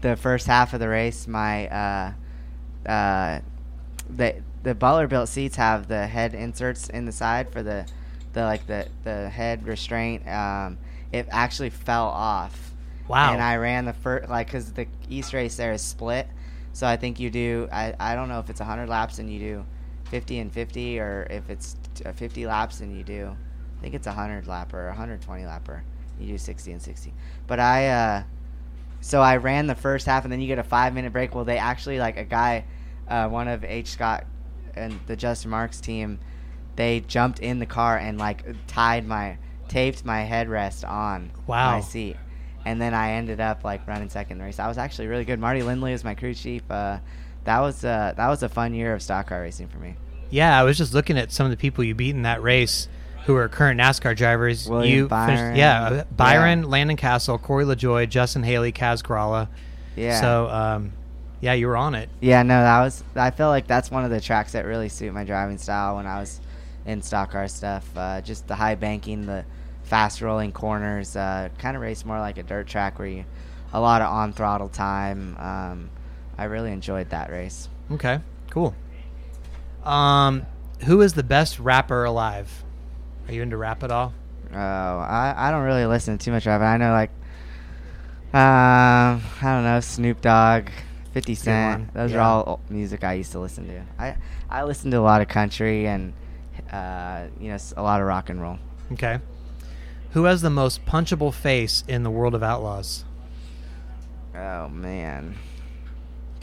the 0.01 0.17
first 0.17 0.47
half 0.49 0.75
of 0.75 0.81
the 0.81 0.89
race, 0.89 1.27
my 1.29 1.69
uh, 1.69 2.13
uh, 2.91 3.41
the 4.11 4.43
the 4.65 4.75
Butler 4.75 5.07
built 5.07 5.29
seats 5.29 5.57
have 5.57 5.87
the 5.87 6.07
head 6.09 6.35
inserts 6.35 6.89
in 6.89 7.05
the 7.05 7.13
side 7.13 7.51
for 7.53 7.63
the 7.63 7.87
the 8.33 8.43
like 8.43 8.67
the 8.67 8.89
the 9.05 9.29
head 9.29 9.65
restraint. 9.67 10.27
Um, 10.29 10.79
it 11.13 11.27
actually 11.31 11.71
fell 11.71 12.07
off. 12.07 12.65
Wow. 13.09 13.33
And 13.33 13.43
I 13.43 13.57
ran 13.57 13.85
the 13.87 13.93
first 13.93 14.29
like 14.29 14.47
because 14.49 14.73
the 14.73 14.87
East 15.09 15.33
race 15.33 15.57
there 15.57 15.73
is 15.73 15.83
split, 15.83 16.29
so 16.73 16.87
I 16.87 16.97
think 16.97 17.19
you 17.19 17.31
do. 17.31 17.69
I 17.73 17.95
I 17.99 18.15
don't 18.15 18.29
know 18.29 18.39
if 18.41 18.51
it's 18.51 18.61
100 18.61 18.89
laps 18.89 19.19
and 19.19 19.33
you 19.33 19.39
do 19.39 19.65
50 20.11 20.39
and 20.39 20.53
50, 20.53 21.01
or 21.01 21.27
if 21.31 21.49
it's 21.51 21.77
uh, 22.07 22.13
50 22.13 22.47
laps 22.47 22.81
and 22.81 22.97
you 22.97 23.03
do. 23.05 23.37
I 23.79 23.81
think 23.81 23.95
it's 23.95 24.07
a 24.07 24.11
100 24.11 24.45
lapper 24.47 24.75
or 24.75 24.87
120 24.89 25.43
lapper. 25.45 25.83
You 26.21 26.29
do 26.29 26.39
60 26.39 26.73
and 26.73 26.83
60. 26.83 27.13
But 27.47 27.61
I 27.61 27.89
uh, 27.89 28.23
so 29.01 29.21
I 29.23 29.37
ran 29.37 29.67
the 29.69 29.75
first 29.75 30.07
half 30.07 30.25
and 30.25 30.33
then 30.33 30.41
you 30.41 30.47
get 30.49 30.59
a 30.59 30.65
five 30.65 30.93
minute 30.95 31.13
break. 31.13 31.35
Well, 31.35 31.45
they 31.45 31.59
actually 31.59 31.99
like 31.99 32.17
a 32.17 32.25
guy, 32.25 32.65
uh, 33.09 33.29
one 33.29 33.49
of 33.49 33.65
H 33.65 33.89
Scott 33.91 34.25
and 34.75 34.99
the 35.07 35.17
Justin 35.17 35.51
Marks 35.51 35.81
team, 35.81 36.19
they 36.77 37.01
jumped 37.01 37.39
in 37.39 37.59
the 37.59 37.67
car 37.67 37.97
and 37.97 38.19
like 38.19 38.45
tied 38.67 39.07
my 39.07 39.39
taped 39.69 40.05
my 40.05 40.25
headrest 40.25 40.89
on 40.89 41.31
Wow. 41.47 41.73
my 41.77 41.81
seat. 41.81 42.17
And 42.65 42.81
then 42.81 42.93
I 42.95 43.13
ended 43.13 43.41
up 43.41 43.65
like 43.65 43.87
running 43.87 44.11
second 44.11 44.39
the 44.39 44.45
race. 44.45 44.59
I 44.59 44.69
was 44.69 44.79
actually 44.79 45.07
really 45.09 45.25
good. 45.25 45.39
Marty 45.39 45.63
Lindley 45.63 45.93
was 45.93 46.05
my 46.05 46.15
crew 46.15 46.35
chief. 46.35 46.63
Uh, 46.71 46.99
that 47.45 47.61
was 47.61 47.85
uh, 47.85 48.13
that 48.17 48.29
was 48.29 48.43
a 48.43 48.49
fun 48.49 48.75
year 48.75 48.95
of 48.95 49.03
stock 49.03 49.29
car 49.29 49.41
racing 49.43 49.69
for 49.69 49.79
me. 49.79 49.95
Yeah, 50.31 50.59
I 50.59 50.65
was 50.65 50.77
just 50.77 50.93
looking 50.93 51.17
at 51.17 51.33
some 51.33 51.47
of 51.47 51.51
the 51.51 51.57
people 51.57 51.85
you 51.85 51.95
beat 51.95 52.15
in 52.15 52.23
that 52.23 52.43
race 52.43 52.89
who 53.25 53.37
are 53.37 53.49
current 53.49 53.81
NASCAR 53.81 54.17
drivers. 54.17 54.69
William 54.69 54.95
you 54.95 55.09
Byron. 55.09 55.57
yeah, 55.57 55.83
uh, 55.83 56.05
Byron, 56.15 56.61
Yeah. 56.63 56.67
Landon 56.69 56.97
Cassill, 56.97 57.41
Corey 57.41 57.65
LaJoie, 57.65 58.09
Justin 58.09 58.43
Haley, 58.43 58.73
Kaz 58.73 59.03
Grala. 59.03 59.49
Yeah. 59.97 60.21
So, 60.21 60.49
um, 60.49 60.93
yeah, 61.41 61.53
you 61.55 61.67
were 61.67 61.77
on 61.77 61.95
it. 61.95 62.09
Yeah, 62.21 62.43
no, 62.43 62.61
that 62.61 62.81
was. 62.81 63.03
I 63.15 63.31
feel 63.31 63.49
like 63.49 63.67
that's 63.67 63.91
one 63.91 64.05
of 64.05 64.11
the 64.11 64.21
tracks 64.21 64.53
that 64.53 64.65
really 64.67 64.89
suit 64.89 65.13
my 65.15 65.25
driving 65.25 65.59
style 65.59 65.97
when 65.97 66.07
I 66.07 66.21
was 66.21 66.41
in 66.87 67.01
stock 67.03 67.31
car 67.33 67.49
stuff. 67.49 67.89
Uh, 67.97 68.21
just 68.21 68.47
the 68.49 68.55
high 68.55 68.75
banking, 68.75 69.25
the 69.27 69.45
fast 69.89 70.21
rolling 70.21 70.53
corners. 70.53 71.17
Uh, 71.17 71.49
kind 71.59 71.77
of 71.77 71.83
race 71.83 72.05
more 72.05 72.19
like 72.21 72.39
a 72.39 72.43
dirt 72.43 72.67
track 72.67 72.99
where 72.99 73.09
you 73.09 73.25
a 73.73 73.81
lot 73.81 74.01
of 74.03 74.09
on 74.13 74.33
throttle 74.33 74.69
time. 74.69 75.37
Um, 75.39 75.91
I 76.37 76.45
really 76.45 76.73
enjoyed 76.73 77.11
that 77.11 77.31
race. 77.31 77.69
Okay, 77.91 78.21
cool. 78.51 78.75
Um, 79.85 80.47
who 80.85 81.01
is 81.01 81.15
the 81.15 81.23
best 81.23 81.59
rapper 81.59 82.05
alive? 82.05 82.65
Are 83.27 83.33
you 83.35 83.43
into 83.43 83.57
rap 83.57 83.83
at 83.83 83.91
all? 83.91 84.13
Oh, 84.53 84.57
I, 84.57 85.35
I 85.37 85.51
don't 85.51 85.65
really 85.65 85.87
listen 85.87 86.17
to 86.17 86.25
too 86.25 86.31
much 86.33 86.47
rap. 86.47 86.61
I 86.61 86.77
know 86.77 86.93
like, 86.93 87.11
um, 88.35 89.23
I 89.41 89.55
don't 89.55 89.65
know 89.65 89.81
Snoop 89.81 90.21
Dogg, 90.21 90.69
Fifty 91.13 91.35
Cent. 91.35 91.93
Those 91.95 92.13
Yeah. 92.13 92.19
are 92.19 92.45
all 92.47 92.61
music 92.69 93.05
I 93.05 93.15
used 93.15 93.33
to 93.33 93.39
listen 93.41 93.67
to. 93.69 93.83
I 93.99 94.17
I 94.51 94.65
listen 94.65 94.91
to 94.93 94.99
a 94.99 95.01
lot 95.01 95.21
of 95.23 95.29
country 95.29 95.87
and 95.87 96.13
uh, 96.73 97.25
you 97.41 97.49
know 97.51 97.59
a 97.77 97.83
lot 97.83 98.01
of 98.01 98.07
rock 98.07 98.29
and 98.29 98.41
roll. 98.41 98.59
Okay. 98.93 99.19
Who 100.19 100.25
has 100.25 100.43
the 100.43 100.51
most 100.51 100.85
punchable 100.85 101.33
face 101.33 101.85
in 101.87 102.03
the 102.03 102.11
world 102.11 102.35
of 102.35 102.43
outlaws? 102.43 103.05
Oh 104.35 104.69
man. 104.69 105.37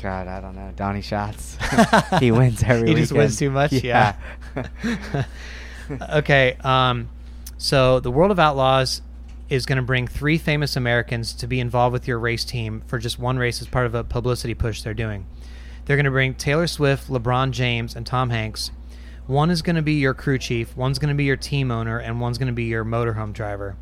God, 0.01 0.29
I 0.29 0.39
don't 0.39 0.55
know. 0.55 0.71
Donnie 0.77 1.01
Schatz. 1.01 1.57
he 2.21 2.31
wins 2.31 2.63
every 2.63 2.87
He 2.87 2.95
just 2.95 3.11
weekend. 3.11 3.25
wins 3.25 3.37
too 3.37 3.51
much? 3.51 3.73
Yeah. 3.73 4.15
okay. 6.09 6.55
Um, 6.63 7.09
so 7.57 7.99
the 7.99 8.09
World 8.09 8.31
of 8.31 8.39
Outlaws 8.39 9.01
is 9.49 9.65
going 9.65 9.75
to 9.75 9.81
bring 9.81 10.07
three 10.07 10.37
famous 10.37 10.77
Americans 10.77 11.33
to 11.33 11.45
be 11.45 11.59
involved 11.59 11.91
with 11.91 12.07
your 12.07 12.17
race 12.17 12.45
team 12.45 12.81
for 12.87 12.97
just 12.97 13.19
one 13.19 13.37
race 13.37 13.61
as 13.61 13.67
part 13.67 13.87
of 13.87 13.93
a 13.93 14.05
publicity 14.05 14.53
push 14.53 14.83
they're 14.83 14.93
doing. 14.93 15.25
They're 15.83 15.97
going 15.97 16.05
to 16.05 16.11
bring 16.11 16.35
Taylor 16.35 16.67
Swift, 16.67 17.09
LeBron 17.09 17.51
James, 17.51 17.93
and 17.93 18.05
Tom 18.05 18.29
Hanks. 18.29 18.71
One 19.27 19.49
is 19.49 19.61
going 19.61 19.75
to 19.75 19.81
be 19.81 19.93
your 19.93 20.13
crew 20.13 20.37
chief, 20.37 20.75
one's 20.77 20.99
going 20.99 21.09
to 21.09 21.15
be 21.15 21.23
your 21.23 21.37
team 21.37 21.71
owner, 21.71 21.97
and 21.97 22.21
one's 22.21 22.37
going 22.37 22.47
to 22.47 22.53
be 22.53 22.65
your 22.65 22.85
motorhome 22.85 23.33
driver. 23.33 23.75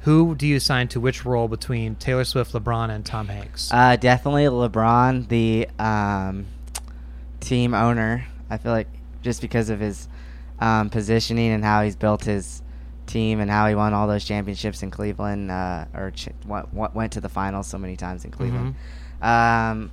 Who 0.00 0.34
do 0.34 0.46
you 0.46 0.56
assign 0.56 0.88
to 0.88 1.00
which 1.00 1.24
role 1.24 1.48
between 1.48 1.96
Taylor 1.96 2.24
Swift, 2.24 2.52
LeBron, 2.52 2.88
and 2.90 3.04
Tom 3.04 3.28
Hanks? 3.28 3.70
Uh, 3.72 3.96
definitely 3.96 4.44
LeBron, 4.44 5.28
the 5.28 5.68
um, 5.78 6.46
team 7.40 7.74
owner. 7.74 8.26
I 8.48 8.58
feel 8.58 8.72
like 8.72 8.88
just 9.22 9.42
because 9.42 9.68
of 9.68 9.80
his 9.80 10.08
um, 10.60 10.88
positioning 10.88 11.50
and 11.50 11.64
how 11.64 11.82
he's 11.82 11.96
built 11.96 12.24
his 12.24 12.62
team 13.06 13.40
and 13.40 13.50
how 13.50 13.66
he 13.66 13.74
won 13.74 13.92
all 13.92 14.06
those 14.06 14.24
championships 14.24 14.82
in 14.82 14.90
Cleveland, 14.90 15.50
uh, 15.50 15.86
or 15.92 16.12
ch- 16.12 16.28
went, 16.46 16.72
went 16.72 17.12
to 17.12 17.20
the 17.20 17.28
finals 17.28 17.66
so 17.66 17.76
many 17.76 17.96
times 17.96 18.24
in 18.24 18.30
Cleveland. 18.30 18.76
Um, 19.20 19.90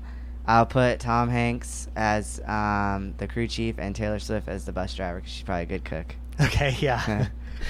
I'll 0.47 0.65
put 0.65 0.99
Tom 0.99 1.29
Hanks 1.29 1.87
as 1.95 2.39
um, 2.45 3.15
the 3.17 3.27
crew 3.27 3.47
chief 3.47 3.75
and 3.77 3.95
Taylor 3.95 4.19
Swift 4.19 4.47
as 4.47 4.65
the 4.65 4.71
bus 4.71 4.93
driver 4.93 5.19
because 5.19 5.31
she's 5.31 5.43
probably 5.43 5.63
a 5.63 5.65
good 5.65 5.85
cook. 5.85 6.15
Okay, 6.37 6.75
yeah. 6.79 7.27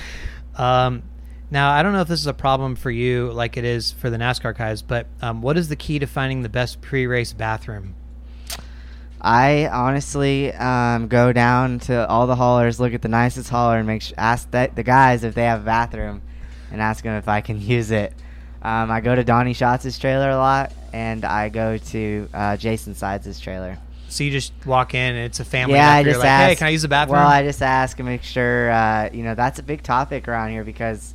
um, 0.58 1.04
now, 1.52 1.72
I 1.72 1.84
don't 1.84 1.94
know 1.94 2.02
if 2.02 2.08
this 2.08 2.20
is 2.20 2.26
a 2.26 2.34
problem 2.34 2.76
for 2.76 2.90
you 2.90 3.32
like 3.32 3.58
it 3.58 3.64
is 3.64 3.92
for 3.92 4.10
the 4.10 4.18
NASCAR 4.18 4.58
guys, 4.58 4.82
but 4.82 5.06
um, 5.22 5.44
what 5.44 5.56
is 5.56 5.70
the 5.70 5.76
key 5.76 6.00
to 6.00 6.08
finding 6.08 6.42
the 6.42 6.50
best 6.50 6.82
pre 6.82 7.06
race 7.06 7.32
bathroom? 7.32 7.94
I 9.22 9.68
honestly 9.68 10.54
um, 10.54 11.08
go 11.08 11.32
down 11.32 11.80
to 11.82 12.08
all 12.08 12.28
the 12.28 12.36
haulers, 12.36 12.80
look 12.80 12.94
at 12.94 13.02
the 13.02 13.08
nicest 13.08 13.50
hauler, 13.50 13.78
and 13.78 13.88
make 13.88 14.02
sure, 14.02 14.16
ask 14.18 14.50
that, 14.52 14.76
the 14.76 14.84
guys 14.84 15.24
if 15.24 15.36
they 15.36 15.44
have 15.44 15.62
a 15.62 15.66
bathroom, 15.66 16.22
and 16.72 16.82
ask 16.82 17.04
them 17.04 17.16
if 17.16 17.28
I 17.28 17.42
can 17.42 17.60
use 17.62 17.92
it. 17.92 18.14
Um, 18.66 18.90
I 18.90 19.00
go 19.00 19.14
to 19.14 19.24
Donnie 19.24 19.54
Schatz' 19.54 20.00
trailer 20.00 20.32
a 20.32 20.38
lot, 20.38 20.74
and 20.92 21.24
I 21.24 21.50
go 21.50 21.78
to 21.78 22.28
uh, 22.34 22.58
Jason 22.58 22.96
Sides' 22.96 23.40
trailer. 23.40 23.78
So 24.10 24.24
you 24.24 24.32
just 24.32 24.54
walk 24.66 24.96
in 24.96 25.16
and 25.16 25.24
it's 25.24 25.40
a 25.40 25.46
family. 25.46 25.76
Yeah, 25.76 25.92
I 25.92 26.04
just 26.04 26.14
you're 26.14 26.20
like, 26.20 26.28
ask. 26.28 26.50
Hey, 26.50 26.56
can 26.56 26.68
I 26.68 26.70
use 26.72 26.82
the 26.82 26.88
bathroom? 26.88 27.20
Well, 27.20 27.28
I 27.28 27.44
just 27.44 27.62
ask 27.62 28.00
and 28.00 28.08
make 28.08 28.24
sure. 28.24 28.72
Uh, 28.72 29.12
you 29.14 29.22
know, 29.22 29.36
that's 29.36 29.60
a 29.60 29.64
big 29.64 29.84
topic 29.84 30.28
around 30.28 30.50
here 30.50 30.64
because 30.64 31.14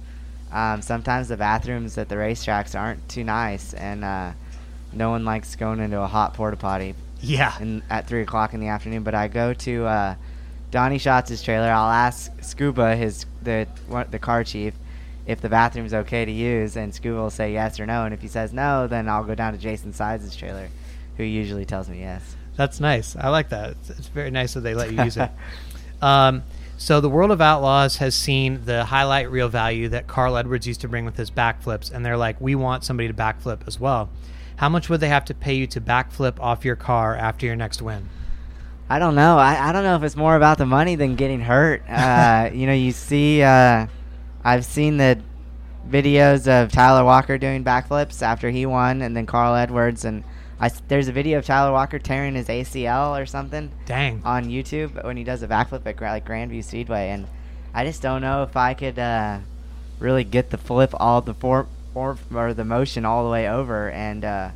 um, 0.52 0.80
sometimes 0.80 1.26
the 1.26 1.36
bathrooms 1.36 1.98
at 1.98 2.08
the 2.08 2.14
racetracks 2.14 2.78
aren't 2.78 3.08
too 3.08 3.24
nice, 3.24 3.74
and 3.74 4.04
uh, 4.04 4.30
no 4.92 5.10
one 5.10 5.24
likes 5.24 5.56
going 5.56 5.80
into 5.80 6.00
a 6.00 6.06
hot 6.06 6.34
porta 6.34 6.56
potty 6.56 6.94
yeah. 7.20 7.58
in, 7.58 7.82
at 7.90 8.06
three 8.06 8.22
o'clock 8.22 8.54
in 8.54 8.60
the 8.60 8.68
afternoon. 8.68 9.02
But 9.02 9.16
I 9.16 9.26
go 9.26 9.54
to 9.54 9.86
uh, 9.86 10.14
Donnie 10.70 10.98
Schatz' 10.98 11.42
trailer. 11.42 11.68
I'll 11.72 11.90
ask 11.90 12.30
Scuba, 12.44 12.94
his 12.94 13.26
the 13.42 13.66
the 14.12 14.20
car 14.20 14.44
chief, 14.44 14.74
if 15.30 15.40
the 15.40 15.48
bathroom's 15.48 15.94
okay 15.94 16.24
to 16.24 16.32
use, 16.32 16.76
and 16.76 16.94
Scuba 16.94 17.20
will 17.20 17.30
say 17.30 17.52
yes 17.52 17.78
or 17.80 17.86
no. 17.86 18.04
And 18.04 18.12
if 18.12 18.20
he 18.20 18.28
says 18.28 18.52
no, 18.52 18.86
then 18.86 19.08
I'll 19.08 19.24
go 19.24 19.34
down 19.34 19.52
to 19.52 19.58
Jason 19.58 19.92
Sides' 19.92 20.34
trailer, 20.36 20.68
who 21.16 21.24
usually 21.24 21.64
tells 21.64 21.88
me 21.88 22.00
yes. 22.00 22.36
That's 22.56 22.80
nice. 22.80 23.16
I 23.16 23.28
like 23.28 23.48
that. 23.50 23.70
It's, 23.70 23.90
it's 23.90 24.08
very 24.08 24.30
nice 24.30 24.54
that 24.54 24.60
they 24.60 24.74
let 24.74 24.92
you 24.92 25.02
use 25.02 25.16
it. 25.16 25.30
Um, 26.02 26.44
so 26.78 27.02
the 27.02 27.10
World 27.10 27.30
of 27.30 27.42
Outlaws 27.42 27.98
has 27.98 28.14
seen 28.14 28.64
the 28.64 28.86
highlight 28.86 29.30
reel 29.30 29.50
value 29.50 29.90
that 29.90 30.06
Carl 30.06 30.38
Edwards 30.38 30.66
used 30.66 30.80
to 30.80 30.88
bring 30.88 31.04
with 31.04 31.14
his 31.14 31.30
backflips, 31.30 31.92
and 31.92 32.06
they're 32.06 32.16
like, 32.16 32.40
we 32.40 32.54
want 32.54 32.84
somebody 32.84 33.06
to 33.06 33.12
backflip 33.12 33.68
as 33.68 33.78
well. 33.78 34.08
How 34.56 34.70
much 34.70 34.88
would 34.88 35.00
they 35.00 35.08
have 35.10 35.26
to 35.26 35.34
pay 35.34 35.52
you 35.52 35.66
to 35.66 35.80
backflip 35.82 36.40
off 36.40 36.64
your 36.64 36.76
car 36.76 37.14
after 37.14 37.44
your 37.44 37.54
next 37.54 37.82
win? 37.82 38.08
I 38.88 38.98
don't 38.98 39.14
know. 39.14 39.36
I, 39.36 39.68
I 39.68 39.72
don't 39.72 39.84
know 39.84 39.94
if 39.96 40.02
it's 40.02 40.16
more 40.16 40.36
about 40.36 40.56
the 40.56 40.64
money 40.64 40.94
than 40.94 41.16
getting 41.16 41.40
hurt. 41.40 41.82
Uh, 41.86 42.48
you 42.54 42.66
know, 42.66 42.72
you 42.72 42.92
see, 42.92 43.42
uh, 43.42 43.86
I've 44.44 44.64
seen 44.64 44.96
the 44.96 45.20
videos 45.88 46.46
of 46.46 46.72
Tyler 46.72 47.04
Walker 47.04 47.38
doing 47.38 47.64
backflips 47.64 48.22
after 48.22 48.50
he 48.50 48.66
won, 48.66 49.02
and 49.02 49.16
then 49.16 49.26
Carl 49.26 49.54
Edwards, 49.54 50.04
and 50.04 50.24
I 50.60 50.70
there's 50.88 51.08
a 51.08 51.12
video 51.12 51.38
of 51.38 51.44
Tyler 51.46 51.72
Walker 51.72 51.98
tearing 51.98 52.34
his 52.34 52.48
ACL 52.48 53.20
or 53.20 53.26
something 53.26 53.70
Dang. 53.86 54.22
on 54.24 54.44
YouTube 54.46 55.02
when 55.04 55.16
he 55.16 55.24
does 55.24 55.42
a 55.42 55.48
backflip 55.48 55.86
at 55.86 56.00
like 56.00 56.26
Grandview 56.26 56.62
Speedway, 56.64 57.10
and 57.10 57.26
I 57.74 57.84
just 57.84 58.02
don't 58.02 58.20
know 58.22 58.42
if 58.42 58.56
I 58.56 58.74
could 58.74 58.98
uh, 58.98 59.38
really 59.98 60.24
get 60.24 60.50
the 60.50 60.58
flip 60.58 60.90
all 60.94 61.20
the 61.22 61.34
for, 61.34 61.66
for 61.94 62.16
or 62.34 62.54
the 62.54 62.64
motion 62.64 63.04
all 63.04 63.24
the 63.24 63.30
way 63.30 63.48
over, 63.48 63.90
and 63.90 64.24
uh, 64.24 64.50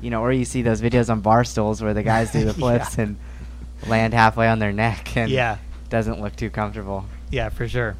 you 0.00 0.10
know, 0.10 0.20
or 0.22 0.32
you 0.32 0.44
see 0.44 0.62
those 0.62 0.80
videos 0.80 1.10
on 1.10 1.20
bar 1.20 1.44
stools 1.44 1.82
where 1.82 1.94
the 1.94 2.02
guys 2.02 2.32
do 2.32 2.44
the 2.44 2.54
flips 2.62 2.96
Yeah. 2.98 3.04
and 3.04 3.16
land 3.86 4.14
halfway 4.14 4.48
on 4.48 4.58
their 4.58 4.72
neck, 4.72 5.16
and 5.16 5.30
Yeah. 5.30 5.58
doesn't 5.90 6.20
look 6.20 6.36
too 6.36 6.50
comfortable. 6.50 7.04
Yeah, 7.30 7.48
for 7.48 7.66
sure. 7.68 7.96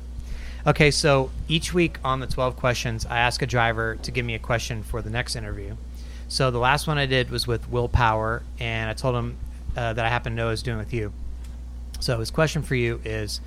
Okay, 0.64 0.92
so 0.92 1.30
each 1.48 1.74
week 1.74 1.98
on 2.04 2.20
the 2.20 2.26
12 2.28 2.56
questions, 2.56 3.04
I 3.04 3.18
ask 3.18 3.42
a 3.42 3.46
driver 3.46 3.96
to 3.96 4.10
give 4.12 4.24
me 4.24 4.34
a 4.34 4.38
question 4.38 4.84
for 4.84 5.02
the 5.02 5.10
next 5.10 5.34
interview. 5.34 5.74
So 6.28 6.52
the 6.52 6.60
last 6.60 6.86
one 6.86 6.98
I 6.98 7.06
did 7.06 7.30
was 7.30 7.48
with 7.48 7.68
Will 7.68 7.88
Power, 7.88 8.44
and 8.60 8.88
I 8.88 8.92
told 8.92 9.16
him 9.16 9.38
uh, 9.76 9.92
that 9.94 10.04
I 10.04 10.08
happen 10.08 10.32
to 10.32 10.36
know 10.36 10.50
is 10.50 10.62
doing 10.62 10.78
with 10.78 10.94
you. 10.94 11.12
So 11.98 12.20
his 12.20 12.30
question 12.30 12.62
for 12.62 12.76
you 12.76 13.00
is 13.04 13.40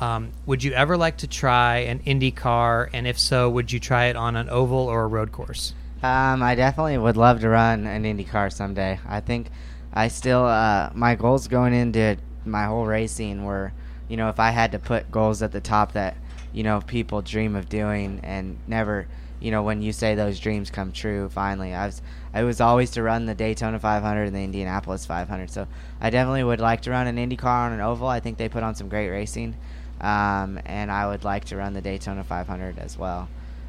um, 0.00 0.32
Would 0.46 0.64
you 0.64 0.72
ever 0.72 0.96
like 0.96 1.18
to 1.18 1.28
try 1.28 1.78
an 1.78 2.00
Indy 2.04 2.32
car? 2.32 2.90
And 2.92 3.06
if 3.06 3.16
so, 3.16 3.48
would 3.48 3.70
you 3.70 3.78
try 3.78 4.06
it 4.06 4.16
on 4.16 4.34
an 4.34 4.50
oval 4.50 4.88
or 4.88 5.04
a 5.04 5.06
road 5.06 5.30
course? 5.30 5.72
Um, 6.02 6.42
I 6.42 6.56
definitely 6.56 6.98
would 6.98 7.16
love 7.16 7.40
to 7.42 7.48
run 7.48 7.86
an 7.86 8.04
Indy 8.04 8.24
car 8.24 8.50
someday. 8.50 8.98
I 9.06 9.20
think 9.20 9.50
I 9.92 10.08
still 10.08 10.44
uh, 10.44 10.90
my 10.94 11.14
goals 11.14 11.46
going 11.46 11.74
into 11.74 12.16
my 12.44 12.64
whole 12.64 12.86
racing 12.86 13.44
were, 13.44 13.72
you 14.08 14.16
know, 14.16 14.28
if 14.30 14.40
I 14.40 14.50
had 14.50 14.72
to 14.72 14.80
put 14.80 15.12
goals 15.12 15.42
at 15.42 15.52
the 15.52 15.60
top 15.60 15.92
that 15.92 16.16
you 16.56 16.64
know 16.64 16.80
people 16.80 17.22
dream 17.22 17.54
of 17.54 17.68
doing 17.68 18.20
and 18.24 18.58
never, 18.66 19.06
you 19.38 19.52
know, 19.52 19.62
when 19.62 19.82
you 19.82 19.92
say 19.92 20.16
those 20.16 20.40
dreams 20.40 20.70
come 20.70 20.90
true, 20.90 21.28
finally, 21.28 21.72
I 21.72 21.86
was 21.86 22.02
I 22.34 22.42
was 22.42 22.60
always 22.60 22.90
to 22.92 23.02
run 23.02 23.26
the 23.26 23.34
Daytona 23.34 23.78
500 23.78 24.24
and 24.24 24.34
the 24.34 24.42
Indianapolis 24.42 25.06
500. 25.06 25.50
So 25.50 25.68
I 26.00 26.10
definitely 26.10 26.42
would 26.42 26.60
like 26.60 26.82
to 26.82 26.90
run 26.90 27.06
an 27.06 27.18
Indy 27.18 27.36
car 27.36 27.66
on 27.66 27.72
an 27.72 27.80
oval. 27.80 28.08
I 28.08 28.20
think 28.20 28.38
they 28.38 28.48
put 28.48 28.64
on 28.64 28.74
some 28.74 28.88
great 28.88 29.10
racing, 29.10 29.54
um, 30.00 30.58
and 30.66 30.90
I 30.90 31.06
would 31.06 31.22
like 31.22 31.44
to 31.46 31.56
run 31.56 31.74
the 31.74 31.82
Daytona 31.82 32.24
500 32.24 32.78
as 32.80 32.98
well 32.98 33.28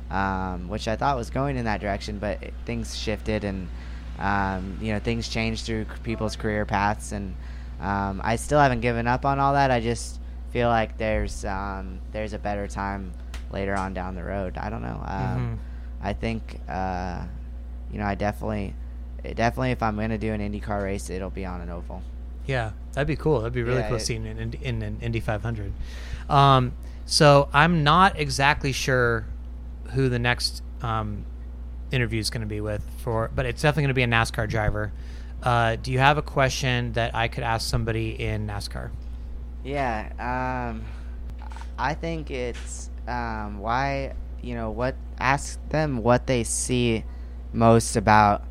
um, 0.09 0.67
which 0.67 0.87
I 0.87 0.95
thought 0.95 1.17
was 1.17 1.29
going 1.29 1.57
in 1.57 1.65
that 1.65 1.81
direction, 1.81 2.19
but 2.19 2.41
it, 2.41 2.53
things 2.65 2.97
shifted 2.97 3.43
and 3.43 3.67
um, 4.19 4.77
you 4.81 4.93
know 4.93 4.99
things 4.99 5.29
changed 5.29 5.65
through 5.65 5.85
people's 6.03 6.35
career 6.35 6.65
paths, 6.65 7.11
and 7.11 7.35
um, 7.81 8.21
I 8.23 8.37
still 8.37 8.59
haven't 8.59 8.81
given 8.81 9.07
up 9.07 9.25
on 9.25 9.39
all 9.39 9.53
that. 9.53 9.69
I 9.69 9.79
just 9.79 10.19
feel 10.51 10.69
like 10.69 10.97
there's 10.97 11.45
um, 11.45 11.99
there's 12.11 12.33
a 12.33 12.39
better 12.39 12.67
time 12.67 13.11
later 13.51 13.75
on 13.75 13.93
down 13.93 14.15
the 14.15 14.23
road. 14.23 14.57
I 14.57 14.69
don't 14.69 14.81
know. 14.81 15.01
Um, 15.05 15.59
I 16.01 16.13
think 16.13 16.59
uh, 16.69 17.23
you 17.91 17.99
know 17.99 18.05
I 18.05 18.15
definitely 18.15 18.73
definitely 19.35 19.71
if 19.71 19.81
I'm 19.83 19.95
gonna 19.97 20.17
do 20.17 20.31
an 20.33 20.41
IndyCar 20.41 20.83
race, 20.83 21.09
it'll 21.09 21.29
be 21.29 21.45
on 21.45 21.61
an 21.61 21.69
oval. 21.69 22.01
Yeah, 22.45 22.71
that'd 22.93 23.07
be 23.07 23.15
cool. 23.17 23.39
That'd 23.39 23.53
be 23.53 23.63
really 23.63 23.79
Yeah, 23.79 23.87
cool 23.89 23.97
it- 23.97 24.01
seeing 24.01 24.25
in, 24.25 24.53
in 24.61 24.81
an 24.81 24.99
Indy 25.01 25.19
500. 25.19 25.73
Um, 26.29 26.71
so 27.05 27.49
I'm 27.53 27.83
not 27.83 28.17
exactly 28.19 28.71
sure 28.71 29.25
who 29.91 30.07
the 30.07 30.19
next 30.19 30.61
um, 30.81 31.25
interview 31.91 32.19
is 32.21 32.29
going 32.29 32.41
to 32.41 32.47
be 32.47 32.61
with 32.61 32.83
for, 32.99 33.29
but 33.35 33.45
it's 33.45 33.61
definitely 33.61 33.83
going 33.83 33.89
to 33.89 33.93
be 33.95 34.03
a 34.03 34.07
NASCAR 34.07 34.47
driver. 34.49 34.93
Uh, 35.43 35.75
do 35.75 35.91
you 35.91 35.99
have 35.99 36.17
a 36.17 36.21
question 36.21 36.93
that 36.93 37.13
I 37.15 37.27
could 37.27 37.43
ask 37.43 37.69
somebody 37.69 38.11
in 38.11 38.47
NASCAR? 38.47 38.91
Yeah, 39.63 40.11
um, 40.71 40.83
I 41.77 41.93
think 41.93 42.31
it's 42.31 42.89
um, 43.07 43.59
why 43.59 44.13
you 44.41 44.55
know 44.55 44.71
what. 44.71 44.95
Ask 45.19 45.59
them 45.69 46.03
what 46.03 46.27
they 46.27 46.43
see 46.43 47.03
most 47.53 47.95
about 47.95 48.45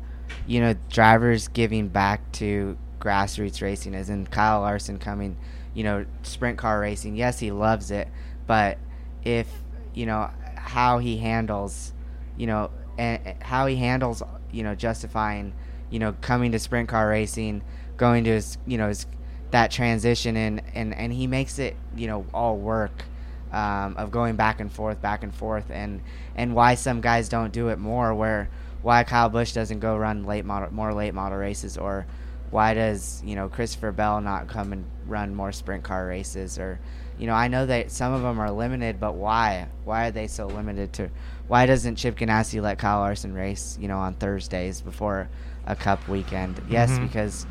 you 0.45 0.59
know 0.59 0.75
drivers 0.89 1.47
giving 1.47 1.87
back 1.87 2.31
to 2.33 2.77
grassroots 2.99 3.61
racing, 3.61 3.95
as 3.95 4.09
in 4.09 4.27
Kyle 4.27 4.61
Larson 4.61 4.99
coming, 4.99 5.37
you 5.73 5.83
know, 5.83 6.05
sprint 6.23 6.57
car 6.57 6.79
racing. 6.79 7.15
Yes, 7.15 7.39
he 7.39 7.51
loves 7.51 7.91
it, 7.91 8.09
but 8.47 8.77
if 9.23 9.47
you 9.93 10.05
know 10.05 10.29
how 10.55 10.99
he 10.99 11.17
handles, 11.17 11.93
you 12.37 12.47
know, 12.47 12.69
and 12.97 13.21
how 13.41 13.65
he 13.67 13.77
handles, 13.77 14.21
you 14.51 14.63
know, 14.63 14.75
justifying, 14.75 15.53
you 15.89 15.99
know, 15.99 16.13
coming 16.21 16.51
to 16.51 16.59
sprint 16.59 16.89
car 16.89 17.07
racing, 17.09 17.61
going 17.95 18.23
to 18.25 18.31
his, 18.31 18.57
you 18.65 18.77
know, 18.77 18.89
his 18.89 19.05
that 19.51 19.71
transition 19.71 20.35
and 20.35 20.61
and 20.73 20.93
and 20.93 21.11
he 21.13 21.27
makes 21.27 21.59
it, 21.59 21.75
you 21.95 22.07
know, 22.07 22.25
all 22.33 22.57
work. 22.57 23.03
Um, 23.49 23.95
of 23.95 24.11
going 24.11 24.35
back 24.35 24.59
and 24.59 24.69
forth, 24.69 25.01
back 25.01 25.23
and 25.23 25.33
forth, 25.33 25.71
and 25.71 26.01
and 26.35 26.53
why 26.53 26.75
some 26.75 26.99
guys 26.99 27.29
don't 27.29 27.53
do 27.53 27.69
it 27.69 27.79
more. 27.79 28.13
Where 28.13 28.49
why 28.81 29.05
Kyle 29.05 29.29
Busch 29.29 29.53
doesn't 29.53 29.79
go 29.79 29.95
run 29.95 30.25
late 30.25 30.43
model, 30.43 30.73
more 30.73 30.93
late 30.93 31.13
model 31.13 31.37
races, 31.37 31.77
or 31.77 32.05
why 32.51 32.73
does 32.73 33.21
you 33.25 33.35
know 33.35 33.47
Christopher 33.47 33.93
Bell 33.93 34.19
not 34.19 34.49
come 34.49 34.73
and 34.73 34.83
run 35.05 35.33
more 35.33 35.53
sprint 35.53 35.81
car 35.85 36.05
races, 36.07 36.59
or 36.59 36.77
you 37.17 37.25
know 37.25 37.33
I 37.33 37.47
know 37.47 37.65
that 37.65 37.89
some 37.89 38.11
of 38.11 38.21
them 38.21 38.37
are 38.37 38.51
limited, 38.51 38.99
but 38.99 39.15
why? 39.15 39.69
Why 39.85 40.07
are 40.07 40.11
they 40.11 40.27
so 40.27 40.47
limited 40.47 40.91
to? 40.93 41.09
Why 41.47 41.65
doesn't 41.65 41.95
Chip 41.95 42.17
Ganassi 42.17 42.61
let 42.61 42.79
Kyle 42.79 42.99
Larson 42.99 43.33
race, 43.33 43.77
you 43.79 43.87
know, 43.87 43.97
on 43.99 44.15
Thursdays 44.15 44.81
before 44.81 45.29
a 45.65 45.73
Cup 45.73 46.05
weekend? 46.09 46.61
Yes, 46.69 46.91
Mhm. 46.91 47.03
because 47.03 47.45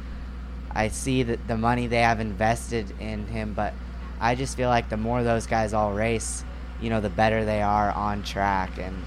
I 0.76 0.88
see 0.88 1.22
that 1.24 1.46
the 1.48 1.56
money 1.56 1.86
they 1.86 2.00
have 2.02 2.20
invested 2.20 2.92
in 3.00 3.26
him, 3.26 3.54
but 3.54 3.72
I 4.20 4.34
just 4.34 4.56
feel 4.56 4.68
like 4.68 4.88
the 4.88 4.96
more 4.96 5.22
those 5.22 5.46
guys 5.46 5.72
all 5.72 5.92
race, 5.92 6.44
you 6.80 6.90
know, 6.90 7.00
the 7.00 7.10
better 7.10 7.44
they 7.44 7.62
are 7.62 7.90
on 7.92 8.22
track. 8.22 8.78
And 8.78 9.04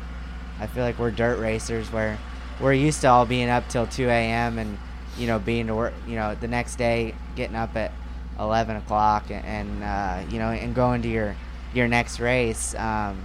I 0.59 0.67
feel 0.67 0.83
like 0.83 0.97
we're 0.99 1.11
dirt 1.11 1.39
racers 1.39 1.91
where 1.91 2.17
we're 2.59 2.73
used 2.73 3.01
to 3.01 3.07
all 3.07 3.25
being 3.25 3.49
up 3.49 3.67
till 3.69 3.85
2 3.87 4.07
a.m. 4.09 4.57
and, 4.57 4.77
you 5.17 5.27
know, 5.27 5.39
being 5.39 5.67
to 5.67 5.75
work, 5.75 5.93
you 6.07 6.15
know, 6.15 6.35
the 6.35 6.47
next 6.47 6.75
day 6.77 7.13
getting 7.35 7.55
up 7.55 7.75
at 7.75 7.91
11 8.39 8.75
o'clock 8.77 9.25
and, 9.29 9.83
uh, 9.83 10.21
you 10.31 10.39
know, 10.39 10.49
and 10.49 10.73
going 10.75 11.01
to 11.03 11.07
your, 11.07 11.35
your 11.73 11.87
next 11.87 12.19
race. 12.19 12.73
Um, 12.75 13.21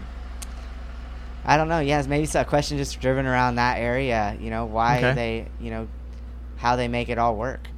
I 1.46 1.56
don't 1.56 1.68
know. 1.68 1.80
Yes, 1.80 2.06
maybe 2.06 2.24
it's 2.24 2.34
a 2.34 2.44
question 2.44 2.78
just 2.78 3.00
driven 3.00 3.26
around 3.26 3.56
that 3.56 3.78
area. 3.78 4.36
You 4.40 4.50
know 4.50 4.64
why 4.64 4.98
Okay. 4.98 5.12
they, 5.14 5.46
you 5.60 5.70
know, 5.70 5.88
how 6.56 6.76
they 6.76 6.88
make 6.88 7.08
it 7.10 7.18
all 7.18 7.36
work. 7.36 7.68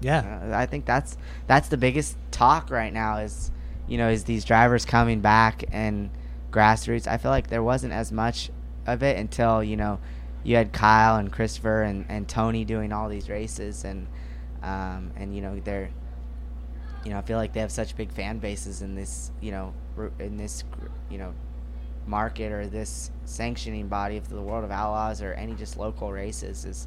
Yeah. 0.00 0.50
I 0.52 0.66
think 0.66 0.84
that's 0.84 1.16
that's 1.46 1.68
the 1.68 1.76
biggest 1.76 2.16
talk 2.30 2.70
right 2.70 2.92
now 2.92 3.18
is, 3.18 3.50
you 3.88 3.98
know, 3.98 4.08
is 4.08 4.24
these 4.24 4.44
drivers 4.44 4.84
coming 4.84 5.20
back 5.20 5.64
and 5.72 6.10
grassroots. 6.50 7.06
I 7.06 7.16
feel 7.18 7.30
like 7.30 7.48
there 7.48 7.62
wasn't 7.62 7.92
as 7.92 8.12
much 8.12 8.50
of 8.86 9.02
it 9.02 9.16
until 9.16 9.62
you 9.62 9.76
know, 9.76 9.98
you 10.44 10.56
had 10.56 10.72
Kyle 10.72 11.16
and 11.16 11.32
Christopher 11.32 11.82
and, 11.82 12.06
and 12.08 12.28
Tony 12.28 12.64
doing 12.64 12.92
all 12.92 13.08
these 13.08 13.28
races 13.28 13.84
and, 13.84 14.06
um, 14.62 15.12
and 15.16 15.34
you 15.34 15.42
know 15.42 15.58
they're, 15.60 15.90
you 17.04 17.10
know, 17.10 17.18
I 17.18 17.22
feel 17.22 17.38
like 17.38 17.52
they 17.52 17.60
have 17.60 17.72
such 17.72 17.96
big 17.96 18.12
fan 18.12 18.38
bases 18.38 18.82
in 18.82 18.94
this, 18.94 19.30
you 19.40 19.50
know, 19.50 19.74
in 20.18 20.36
this, 20.36 20.64
you 21.10 21.18
know, 21.18 21.34
market 22.06 22.52
or 22.52 22.66
this 22.66 23.10
sanctioning 23.24 23.88
body 23.88 24.16
of 24.16 24.28
the 24.28 24.40
World 24.40 24.64
of 24.64 24.70
Outlaws 24.70 25.22
or 25.22 25.32
any 25.34 25.54
just 25.54 25.76
local 25.76 26.12
races 26.12 26.64
is 26.64 26.86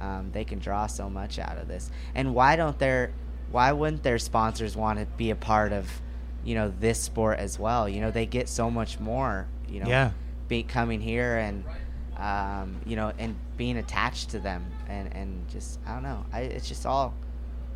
um, 0.00 0.30
they 0.32 0.44
can 0.44 0.58
draw 0.58 0.86
so 0.86 1.08
much 1.10 1.38
out 1.38 1.58
of 1.58 1.68
this. 1.68 1.90
And 2.14 2.34
why 2.34 2.56
don't 2.56 2.78
their 2.78 3.12
why 3.50 3.72
wouldn't 3.72 4.02
their 4.02 4.18
sponsors 4.18 4.76
want 4.76 4.98
to 4.98 5.06
be 5.16 5.30
a 5.30 5.36
part 5.36 5.72
of 5.72 5.88
you 6.44 6.54
know 6.54 6.72
this 6.80 7.00
sport 7.00 7.38
as 7.38 7.58
well? 7.58 7.88
You 7.88 8.00
know 8.00 8.10
they 8.10 8.26
get 8.26 8.48
so 8.48 8.70
much 8.70 9.00
more. 9.00 9.46
You 9.68 9.80
know, 9.80 9.88
Yeah. 9.88 10.10
be 10.48 10.62
coming 10.62 11.00
here 11.00 11.36
and 11.38 11.64
um, 12.16 12.80
you 12.86 12.96
know 12.96 13.12
and 13.18 13.36
being 13.56 13.76
attached 13.76 14.30
to 14.30 14.38
them 14.38 14.64
and 14.88 15.12
and 15.14 15.48
just 15.48 15.78
I 15.86 15.94
don't 15.94 16.02
know. 16.02 16.24
I, 16.32 16.40
it's 16.42 16.68
just 16.68 16.86
all 16.86 17.14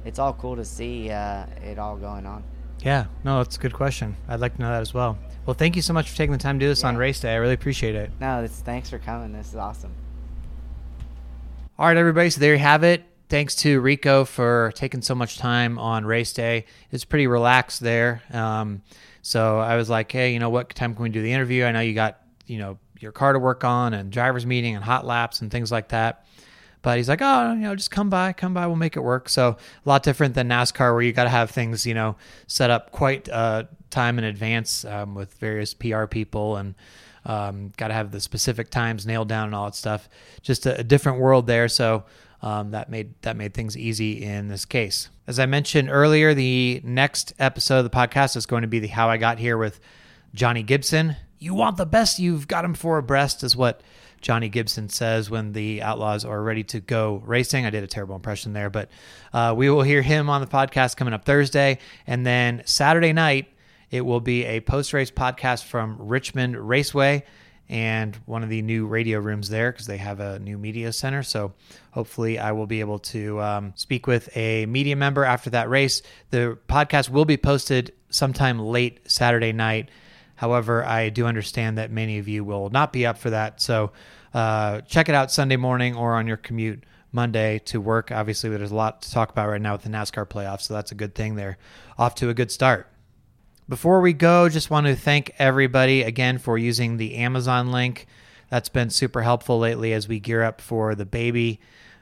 it's 0.04 0.18
all 0.18 0.32
cool 0.32 0.56
to 0.56 0.64
see 0.64 1.10
uh, 1.10 1.46
it 1.64 1.78
all 1.78 1.96
going 1.96 2.26
on. 2.26 2.42
Yeah. 2.80 3.06
No, 3.24 3.38
that's 3.38 3.56
a 3.56 3.60
good 3.60 3.72
question. 3.72 4.16
I'd 4.28 4.40
like 4.40 4.56
to 4.56 4.60
know 4.62 4.68
that 4.70 4.80
as 4.80 4.92
well. 4.92 5.16
Well, 5.46 5.54
thank 5.54 5.76
you 5.76 5.82
so 5.82 5.92
much 5.92 6.10
for 6.10 6.16
taking 6.16 6.32
the 6.32 6.38
time 6.38 6.58
to 6.58 6.64
do 6.64 6.68
this 6.68 6.82
on 6.84 6.96
race 6.96 7.20
day. 7.20 7.32
I 7.32 7.36
really 7.36 7.54
appreciate 7.54 7.94
it. 7.94 8.10
No, 8.20 8.42
it's, 8.42 8.60
thanks 8.60 8.90
for 8.90 8.98
coming. 8.98 9.32
This 9.32 9.48
is 9.48 9.56
awesome. 9.56 9.92
All 11.78 11.86
right, 11.86 11.96
everybody. 11.96 12.28
So 12.28 12.38
there 12.38 12.52
you 12.52 12.58
have 12.58 12.84
it. 12.84 13.02
Thanks 13.30 13.54
to 13.56 13.80
Rico 13.80 14.26
for 14.26 14.72
taking 14.74 15.00
so 15.00 15.14
much 15.14 15.38
time 15.38 15.78
on 15.78 16.04
race 16.04 16.34
day. 16.34 16.66
It's 16.90 17.06
pretty 17.06 17.26
relaxed 17.26 17.80
there. 17.80 18.22
Um, 18.30 18.82
so 19.22 19.58
I 19.58 19.76
was 19.76 19.88
like, 19.88 20.12
hey, 20.12 20.34
you 20.34 20.38
know 20.38 20.50
what 20.50 20.68
time 20.74 20.94
can 20.94 21.02
we 21.02 21.08
do 21.08 21.22
the 21.22 21.32
interview? 21.32 21.64
I 21.64 21.72
know 21.72 21.80
you 21.80 21.94
got, 21.94 22.20
you 22.46 22.58
know, 22.58 22.78
your 23.00 23.10
car 23.10 23.32
to 23.32 23.38
work 23.38 23.64
on 23.64 23.94
and 23.94 24.12
driver's 24.12 24.44
meeting 24.44 24.76
and 24.76 24.84
hot 24.84 25.06
laps 25.06 25.40
and 25.40 25.50
things 25.50 25.72
like 25.72 25.88
that. 25.88 26.26
But 26.82 26.98
he's 26.98 27.08
like, 27.08 27.22
oh, 27.22 27.52
you 27.54 27.60
know, 27.60 27.74
just 27.74 27.90
come 27.90 28.10
by, 28.10 28.34
come 28.34 28.52
by, 28.52 28.66
we'll 28.66 28.76
make 28.76 28.98
it 28.98 29.02
work. 29.02 29.30
So 29.30 29.48
a 29.48 29.88
lot 29.88 30.02
different 30.02 30.34
than 30.34 30.50
NASCAR, 30.50 30.92
where 30.92 31.00
you 31.00 31.14
got 31.14 31.24
to 31.24 31.30
have 31.30 31.50
things, 31.50 31.86
you 31.86 31.94
know, 31.94 32.16
set 32.48 32.68
up 32.68 32.92
quite 32.92 33.30
uh, 33.30 33.64
time 33.88 34.18
in 34.18 34.24
advance 34.24 34.84
um, 34.84 35.14
with 35.14 35.32
various 35.34 35.72
PR 35.72 36.04
people 36.04 36.56
and 36.58 36.74
um, 37.24 37.72
got 37.76 37.88
to 37.88 37.94
have 37.94 38.10
the 38.10 38.20
specific 38.20 38.70
times 38.70 39.06
nailed 39.06 39.28
down 39.28 39.46
and 39.46 39.54
all 39.54 39.66
that 39.66 39.74
stuff. 39.74 40.08
Just 40.42 40.66
a, 40.66 40.80
a 40.80 40.84
different 40.84 41.18
world 41.18 41.46
there. 41.46 41.68
So 41.68 42.04
um, 42.42 42.72
that 42.72 42.90
made 42.90 43.14
that 43.22 43.36
made 43.36 43.54
things 43.54 43.76
easy 43.76 44.22
in 44.24 44.48
this 44.48 44.64
case. 44.64 45.08
As 45.26 45.38
I 45.38 45.46
mentioned 45.46 45.88
earlier, 45.90 46.34
the 46.34 46.80
next 46.84 47.32
episode 47.38 47.78
of 47.78 47.84
the 47.84 47.90
podcast 47.90 48.36
is 48.36 48.46
going 48.46 48.62
to 48.62 48.68
be 48.68 48.80
the 48.80 48.88
How 48.88 49.08
I 49.08 49.16
Got 49.16 49.38
Here 49.38 49.56
with 49.56 49.78
Johnny 50.34 50.62
Gibson. 50.62 51.16
You 51.38 51.54
want 51.54 51.76
the 51.76 51.86
best, 51.86 52.18
you've 52.18 52.48
got 52.48 52.64
him 52.64 52.74
for 52.74 52.98
abreast, 52.98 53.42
is 53.42 53.56
what 53.56 53.82
Johnny 54.20 54.48
Gibson 54.48 54.88
says 54.88 55.28
when 55.28 55.52
the 55.52 55.82
Outlaws 55.82 56.24
are 56.24 56.40
ready 56.42 56.62
to 56.64 56.80
go 56.80 57.22
racing. 57.24 57.66
I 57.66 57.70
did 57.70 57.84
a 57.84 57.88
terrible 57.88 58.14
impression 58.14 58.52
there, 58.52 58.70
but 58.70 58.88
uh, 59.32 59.52
we 59.56 59.68
will 59.68 59.82
hear 59.82 60.02
him 60.02 60.30
on 60.30 60.40
the 60.40 60.46
podcast 60.46 60.96
coming 60.96 61.12
up 61.12 61.24
Thursday. 61.24 61.78
And 62.06 62.24
then 62.24 62.62
Saturday 62.64 63.12
night, 63.12 63.51
it 63.92 64.00
will 64.00 64.20
be 64.20 64.44
a 64.46 64.60
post 64.60 64.92
race 64.92 65.10
podcast 65.10 65.64
from 65.64 65.96
Richmond 66.00 66.56
Raceway 66.56 67.24
and 67.68 68.16
one 68.26 68.42
of 68.42 68.48
the 68.48 68.62
new 68.62 68.86
radio 68.86 69.20
rooms 69.20 69.48
there 69.48 69.70
because 69.70 69.86
they 69.86 69.98
have 69.98 70.18
a 70.18 70.38
new 70.38 70.58
media 70.58 70.92
center. 70.92 71.22
So 71.22 71.52
hopefully, 71.92 72.38
I 72.38 72.52
will 72.52 72.66
be 72.66 72.80
able 72.80 72.98
to 72.98 73.40
um, 73.40 73.72
speak 73.76 74.06
with 74.06 74.34
a 74.36 74.66
media 74.66 74.96
member 74.96 75.24
after 75.24 75.50
that 75.50 75.68
race. 75.68 76.02
The 76.30 76.58
podcast 76.68 77.10
will 77.10 77.26
be 77.26 77.36
posted 77.36 77.92
sometime 78.08 78.58
late 78.58 79.00
Saturday 79.10 79.52
night. 79.52 79.90
However, 80.36 80.84
I 80.84 81.10
do 81.10 81.26
understand 81.26 81.78
that 81.78 81.90
many 81.90 82.18
of 82.18 82.26
you 82.28 82.44
will 82.44 82.70
not 82.70 82.92
be 82.92 83.06
up 83.06 83.18
for 83.18 83.30
that. 83.30 83.60
So 83.60 83.92
uh, 84.34 84.80
check 84.82 85.10
it 85.10 85.14
out 85.14 85.30
Sunday 85.30 85.56
morning 85.56 85.94
or 85.94 86.14
on 86.14 86.26
your 86.26 86.38
commute 86.38 86.84
Monday 87.12 87.58
to 87.66 87.80
work. 87.80 88.10
Obviously, 88.10 88.48
there's 88.50 88.72
a 88.72 88.74
lot 88.74 89.02
to 89.02 89.12
talk 89.12 89.30
about 89.30 89.48
right 89.48 89.60
now 89.60 89.72
with 89.72 89.82
the 89.82 89.90
NASCAR 89.90 90.26
playoffs. 90.26 90.62
So 90.62 90.74
that's 90.74 90.92
a 90.92 90.94
good 90.94 91.14
thing. 91.14 91.36
They're 91.36 91.58
off 91.98 92.14
to 92.16 92.30
a 92.30 92.34
good 92.34 92.50
start. 92.50 92.91
Before 93.72 94.02
we 94.02 94.12
go, 94.12 94.50
just 94.50 94.68
want 94.68 94.86
to 94.86 94.94
thank 94.94 95.32
everybody 95.38 96.02
again 96.02 96.36
for 96.36 96.58
using 96.58 96.98
the 96.98 97.14
Amazon 97.14 97.72
link. 97.72 98.06
That's 98.50 98.68
been 98.68 98.90
super 98.90 99.22
helpful 99.22 99.58
lately 99.58 99.94
as 99.94 100.06
we 100.06 100.20
gear 100.20 100.42
up 100.42 100.60
for 100.60 100.94
the 100.94 101.06
baby 101.06 101.58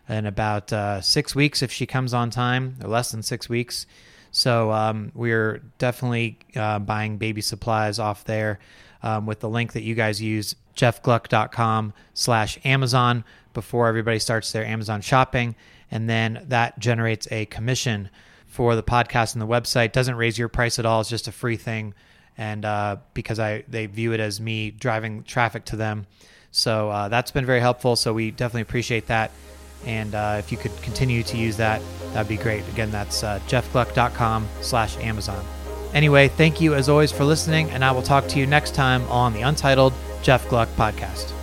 in 0.08 0.26
about 0.26 0.72
uh, 0.72 1.00
six 1.00 1.32
weeks 1.32 1.62
if 1.62 1.70
she 1.70 1.86
comes 1.86 2.12
on 2.12 2.30
time, 2.30 2.74
or 2.82 2.88
less 2.88 3.12
than 3.12 3.22
six 3.22 3.48
weeks. 3.48 3.86
So 4.32 4.72
um, 4.72 5.12
we're 5.14 5.62
definitely 5.78 6.40
uh, 6.56 6.80
buying 6.80 7.18
baby 7.18 7.40
supplies 7.40 8.00
off 8.00 8.24
there 8.24 8.58
um, 9.04 9.26
with 9.26 9.38
the 9.38 9.48
link 9.48 9.74
that 9.74 9.84
you 9.84 9.94
guys 9.94 10.20
use, 10.20 10.56
jeffgluck.com 10.74 11.92
slash 12.14 12.58
Amazon 12.64 13.22
before 13.54 13.86
everybody 13.86 14.18
starts 14.18 14.50
their 14.50 14.64
Amazon 14.64 15.02
shopping. 15.02 15.54
And 15.88 16.10
then 16.10 16.44
that 16.48 16.80
generates 16.80 17.28
a 17.30 17.46
commission 17.46 18.10
for 18.50 18.76
the 18.76 18.82
podcast 18.82 19.34
and 19.34 19.40
the 19.40 19.46
website. 19.46 19.92
Doesn't 19.92 20.16
raise 20.16 20.38
your 20.38 20.48
price 20.48 20.78
at 20.78 20.84
all. 20.84 21.00
It's 21.00 21.08
just 21.08 21.28
a 21.28 21.32
free 21.32 21.56
thing. 21.56 21.94
And 22.36 22.64
uh, 22.64 22.96
because 23.14 23.38
I 23.38 23.64
they 23.68 23.86
view 23.86 24.12
it 24.12 24.20
as 24.20 24.40
me 24.40 24.70
driving 24.70 25.24
traffic 25.24 25.64
to 25.66 25.76
them. 25.76 26.06
So 26.50 26.90
uh, 26.90 27.08
that's 27.08 27.30
been 27.30 27.46
very 27.46 27.60
helpful. 27.60 27.96
So 27.96 28.12
we 28.12 28.30
definitely 28.30 28.62
appreciate 28.62 29.06
that. 29.06 29.30
And 29.86 30.14
uh, 30.14 30.36
if 30.38 30.52
you 30.52 30.58
could 30.58 30.76
continue 30.82 31.22
to 31.22 31.36
use 31.36 31.56
that, 31.56 31.80
that'd 32.12 32.28
be 32.28 32.36
great. 32.36 32.66
Again, 32.68 32.90
that's 32.90 33.22
uh, 33.22 33.40
jeffgluck.com 33.46 34.46
slash 34.60 34.96
Amazon. 34.98 35.44
Anyway, 35.94 36.28
thank 36.28 36.60
you 36.60 36.74
as 36.74 36.88
always 36.88 37.10
for 37.10 37.24
listening, 37.24 37.70
and 37.70 37.84
I 37.84 37.90
will 37.90 38.02
talk 38.02 38.28
to 38.28 38.38
you 38.38 38.46
next 38.46 38.74
time 38.74 39.02
on 39.08 39.32
the 39.32 39.40
Untitled 39.40 39.92
Jeff 40.22 40.48
Gluck 40.48 40.68
podcast. 40.76 41.39